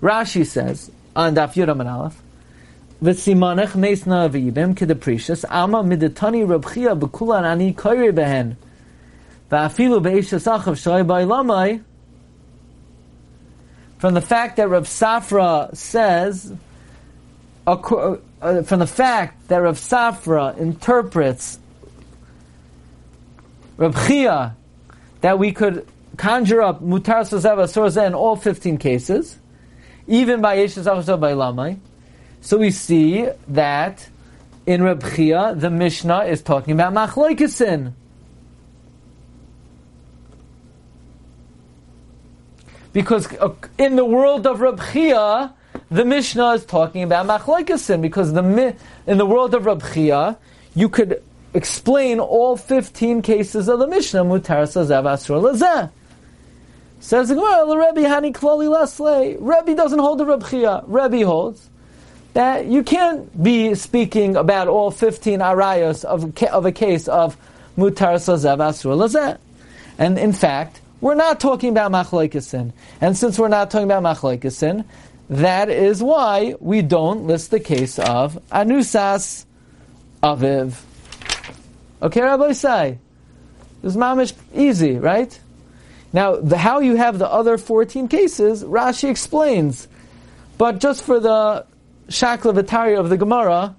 Rashi 0.00 0.46
says, 0.46 0.90
on 1.16 1.34
Daf 1.34 1.54
Yudam 1.54 1.80
and 1.80 1.88
Aleph, 1.88 2.21
V'simanech 3.02 3.74
Ama 5.50 5.82
Midetani 5.82 6.46
Rabchia 6.46 6.98
B'kulan 6.98 7.42
Ani 7.44 7.74
Koyre 7.74 8.12
Behen, 8.12 8.56
V'afilu 9.50 10.00
Sachav 10.00 10.76
Shoy 10.76 11.82
from 14.02 14.14
the 14.14 14.20
fact 14.20 14.56
that 14.56 14.68
Rav 14.68 14.84
Safra 14.86 15.76
says, 15.76 16.52
uh, 17.68 17.76
from 17.76 18.80
the 18.80 18.86
fact 18.88 19.46
that 19.46 19.58
Rav 19.58 19.76
Safra 19.76 20.58
interprets 20.58 21.60
Rav 23.76 24.08
Chia 24.08 24.56
that 25.20 25.38
we 25.38 25.52
could 25.52 25.86
conjure 26.16 26.62
up 26.62 26.82
mutar 26.82 27.22
sozeva 27.22 27.68
sorza 27.68 28.04
in 28.04 28.14
all 28.14 28.34
15 28.34 28.76
cases, 28.78 29.38
even 30.08 30.40
by 30.40 30.56
Yeshus 30.56 31.20
by 31.20 31.32
Lamai. 31.32 31.78
So 32.42 32.58
we 32.58 32.72
see 32.72 33.28
that 33.48 34.08
in 34.66 34.82
Reb 34.82 35.04
Chia, 35.14 35.54
the 35.56 35.70
Mishnah 35.70 36.24
is 36.24 36.42
talking 36.42 36.74
about 36.74 36.92
machloikesin. 36.92 37.92
Because 42.92 43.32
uh, 43.38 43.54
in 43.78 43.94
the 43.94 44.04
world 44.04 44.46
of 44.48 44.60
Reb 44.60 44.80
Chia, 44.92 45.54
the 45.88 46.04
Mishnah 46.04 46.50
is 46.50 46.66
talking 46.66 47.04
about 47.04 47.26
machloikesin. 47.26 48.02
Because 48.02 48.32
the 48.32 48.76
in 49.06 49.18
the 49.18 49.26
world 49.26 49.54
of 49.54 49.64
Reb 49.64 49.82
Chia, 49.94 50.36
you 50.74 50.88
could 50.88 51.22
explain 51.54 52.18
all 52.18 52.56
15 52.56 53.22
cases 53.22 53.68
of 53.68 53.78
the 53.78 53.86
Mishnah, 53.86 54.24
mutar 54.24 54.64
asur. 54.64 55.90
Says 56.98 57.28
the 57.28 57.34
Gemara, 57.36 57.66
Rebbe 57.66 58.08
hani 58.08 58.32
klali 58.32 58.68
laslei. 58.68 59.36
Rebbe 59.38 59.76
doesn't 59.76 60.00
hold 60.00 60.18
the 60.18 60.26
Reb 60.26 60.44
Chia. 60.48 60.82
Rebbe 60.88 61.24
holds 61.24 61.68
that 62.34 62.66
you 62.66 62.82
can't 62.82 63.42
be 63.42 63.74
speaking 63.74 64.36
about 64.36 64.68
all 64.68 64.90
15 64.90 65.40
arayos 65.40 66.04
of, 66.04 66.42
of 66.44 66.66
a 66.66 66.72
case 66.72 67.08
of 67.08 67.36
mutar 67.76 68.16
sazav 68.16 68.58
asur 68.58 68.96
lazeh. 68.96 69.38
And 69.98 70.18
in 70.18 70.32
fact, 70.32 70.80
we're 71.00 71.14
not 71.14 71.40
talking 71.40 71.70
about 71.70 71.92
machlokesisin. 71.92 72.72
And 73.00 73.16
since 73.16 73.38
we're 73.38 73.48
not 73.48 73.70
talking 73.70 73.90
about 73.90 74.02
machlokesisin, 74.02 74.84
that 75.28 75.68
is 75.68 76.02
why 76.02 76.54
we 76.60 76.82
don't 76.82 77.26
list 77.26 77.50
the 77.50 77.60
case 77.60 77.98
of 77.98 78.38
anusas 78.50 79.44
aviv. 80.22 80.80
Okay, 82.00 82.20
Rabbi 82.20 82.52
Say, 82.52 82.98
this 83.82 83.92
is 83.92 83.96
mamish 83.96 84.32
easy, 84.54 84.96
right? 84.96 85.38
Now, 86.12 86.36
the, 86.36 86.58
how 86.58 86.80
you 86.80 86.96
have 86.96 87.18
the 87.18 87.28
other 87.28 87.58
14 87.58 88.08
cases, 88.08 88.64
Rashi 88.64 89.08
explains. 89.08 89.88
But 90.58 90.78
just 90.78 91.04
for 91.04 91.18
the 91.20 91.64
shakla 92.08 92.98
of 92.98 93.08
the 93.08 93.16
Gemara, 93.16 93.76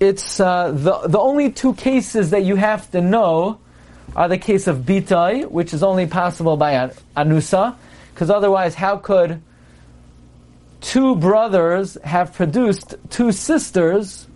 it's 0.00 0.40
uh, 0.40 0.72
the 0.72 1.06
the 1.06 1.18
only 1.18 1.52
two 1.52 1.74
cases 1.74 2.30
that 2.30 2.44
you 2.44 2.56
have 2.56 2.90
to 2.90 3.00
know 3.00 3.60
are 4.16 4.28
the 4.28 4.38
case 4.38 4.66
of 4.66 4.78
bitai, 4.78 5.48
which 5.48 5.72
is 5.72 5.82
only 5.82 6.06
possible 6.06 6.56
by 6.56 6.72
an, 6.72 6.90
anusa, 7.16 7.76
because 8.12 8.28
otherwise, 8.28 8.74
how 8.74 8.96
could 8.96 9.40
two 10.80 11.14
brothers 11.16 11.96
have 12.02 12.34
produced 12.34 12.96
two 13.10 13.30
sisters 13.32 14.26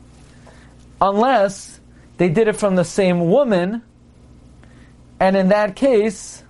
unless 1.00 1.80
they 2.16 2.28
did 2.28 2.48
it 2.48 2.56
from 2.56 2.76
the 2.76 2.84
same 2.84 3.28
woman, 3.28 3.82
and 5.20 5.36
in 5.36 5.48
that 5.48 5.76
case, 5.76 6.42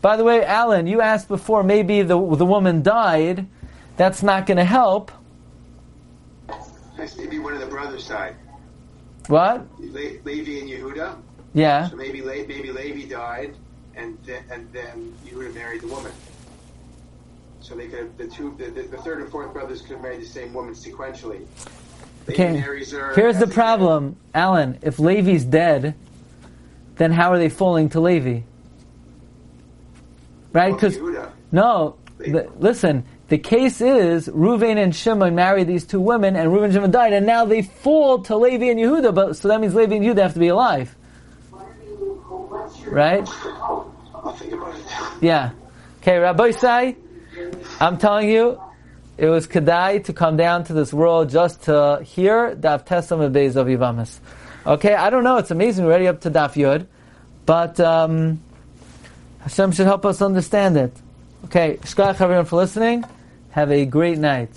by 0.00 0.16
the 0.16 0.24
way, 0.24 0.44
Alan, 0.44 0.86
you 0.86 1.00
asked 1.00 1.28
before 1.28 1.62
maybe 1.62 2.02
the 2.02 2.16
the 2.36 2.46
woman 2.46 2.82
died. 2.82 3.46
That's 3.96 4.22
not 4.22 4.46
going 4.46 4.58
to 4.58 4.64
help. 4.64 5.10
Maybe 7.16 7.38
one 7.38 7.54
of 7.54 7.60
the 7.60 7.66
brothers 7.66 8.08
died. 8.08 8.36
What? 9.28 9.66
Le- 9.78 10.20
Levi 10.24 10.60
and 10.60 10.68
Yehuda. 10.70 11.16
Yeah. 11.54 11.88
So 11.88 11.96
maybe 11.96 12.22
Le- 12.22 12.46
maybe 12.46 12.70
Levi 12.70 13.08
died, 13.08 13.54
and 13.94 14.18
then, 14.24 14.44
and 14.50 14.72
then 14.72 15.14
Yehuda 15.26 15.54
married 15.54 15.82
the 15.82 15.88
woman. 15.88 16.12
So 17.60 17.74
they 17.74 17.88
could 17.88 18.16
the 18.16 18.28
two 18.28 18.54
the, 18.58 18.70
the, 18.70 18.98
third 18.98 19.20
and 19.20 19.30
fourth 19.30 19.52
brothers 19.52 19.82
could 19.82 19.92
have 19.92 20.02
married 20.02 20.20
the 20.20 20.26
same 20.26 20.54
woman 20.54 20.74
sequentially. 20.74 21.46
Okay. 22.28 22.56
Here's 23.14 23.38
the 23.38 23.46
problem, 23.46 24.16
Alan. 24.34 24.78
If 24.82 24.98
Levi's 24.98 25.44
dead, 25.44 25.94
then 26.96 27.12
how 27.12 27.32
are 27.32 27.38
they 27.38 27.48
falling 27.48 27.88
to 27.90 28.00
Levi? 28.00 28.40
Right? 30.52 30.72
Because 30.72 30.98
no, 31.50 31.96
the, 32.18 32.50
listen. 32.58 33.04
The 33.28 33.38
case 33.38 33.80
is 33.80 34.28
Ruvain 34.28 34.76
and 34.76 34.94
Shimon 34.94 35.34
married 35.34 35.66
these 35.66 35.84
two 35.84 36.00
women, 36.00 36.36
and 36.36 36.50
Ruvain 36.50 36.66
and 36.66 36.74
Shimon 36.74 36.90
died, 36.92 37.12
and 37.12 37.26
now 37.26 37.44
they 37.44 37.62
fall 37.62 38.20
to 38.22 38.36
Levi 38.36 38.66
and 38.66 38.78
Yehuda. 38.78 39.14
But 39.14 39.36
so 39.36 39.48
that 39.48 39.60
means 39.60 39.74
Levi 39.74 39.96
and 39.96 40.04
Yehuda 40.04 40.22
have 40.22 40.34
to 40.34 40.38
be 40.38 40.48
alive, 40.48 40.94
right? 42.86 43.28
Yeah. 45.20 45.50
Okay, 46.02 46.18
Rabbi 46.18 46.52
Say, 46.52 46.96
I'm 47.80 47.98
telling 47.98 48.30
you, 48.30 48.60
it 49.18 49.26
was 49.26 49.48
Kedai 49.48 50.04
to 50.04 50.12
come 50.12 50.36
down 50.36 50.64
to 50.64 50.72
this 50.72 50.92
world 50.92 51.30
just 51.30 51.64
to 51.64 52.00
hear 52.04 52.54
Daf 52.54 52.86
Tesam 52.86 53.18
Beis 53.32 53.56
of 53.56 53.66
Yivamis. 53.66 54.20
Okay, 54.64 54.94
I 54.94 55.10
don't 55.10 55.24
know, 55.24 55.38
it's 55.38 55.50
amazing, 55.50 55.84
we're 55.84 55.92
already 55.92 56.06
up 56.06 56.20
to 56.20 56.30
Daf 56.30 56.54
Yud, 56.54 56.86
but 57.44 57.80
um, 57.80 58.40
Hashem 59.40 59.72
should 59.72 59.86
help 59.86 60.04
us 60.06 60.22
understand 60.22 60.76
it. 60.76 60.92
Okay, 61.46 61.78
Shkach 61.82 62.20
everyone 62.20 62.44
for 62.44 62.56
listening. 62.56 63.04
Have 63.50 63.70
a 63.70 63.86
great 63.86 64.18
night. 64.18 64.50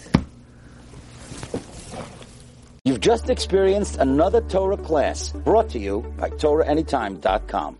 You've 2.84 3.00
just 3.00 3.30
experienced 3.30 3.98
another 3.98 4.42
Torah 4.42 4.76
class 4.76 5.30
brought 5.30 5.70
to 5.70 5.78
you 5.78 6.02
by 6.18 6.32
TorahAnytime.com. 6.32 7.78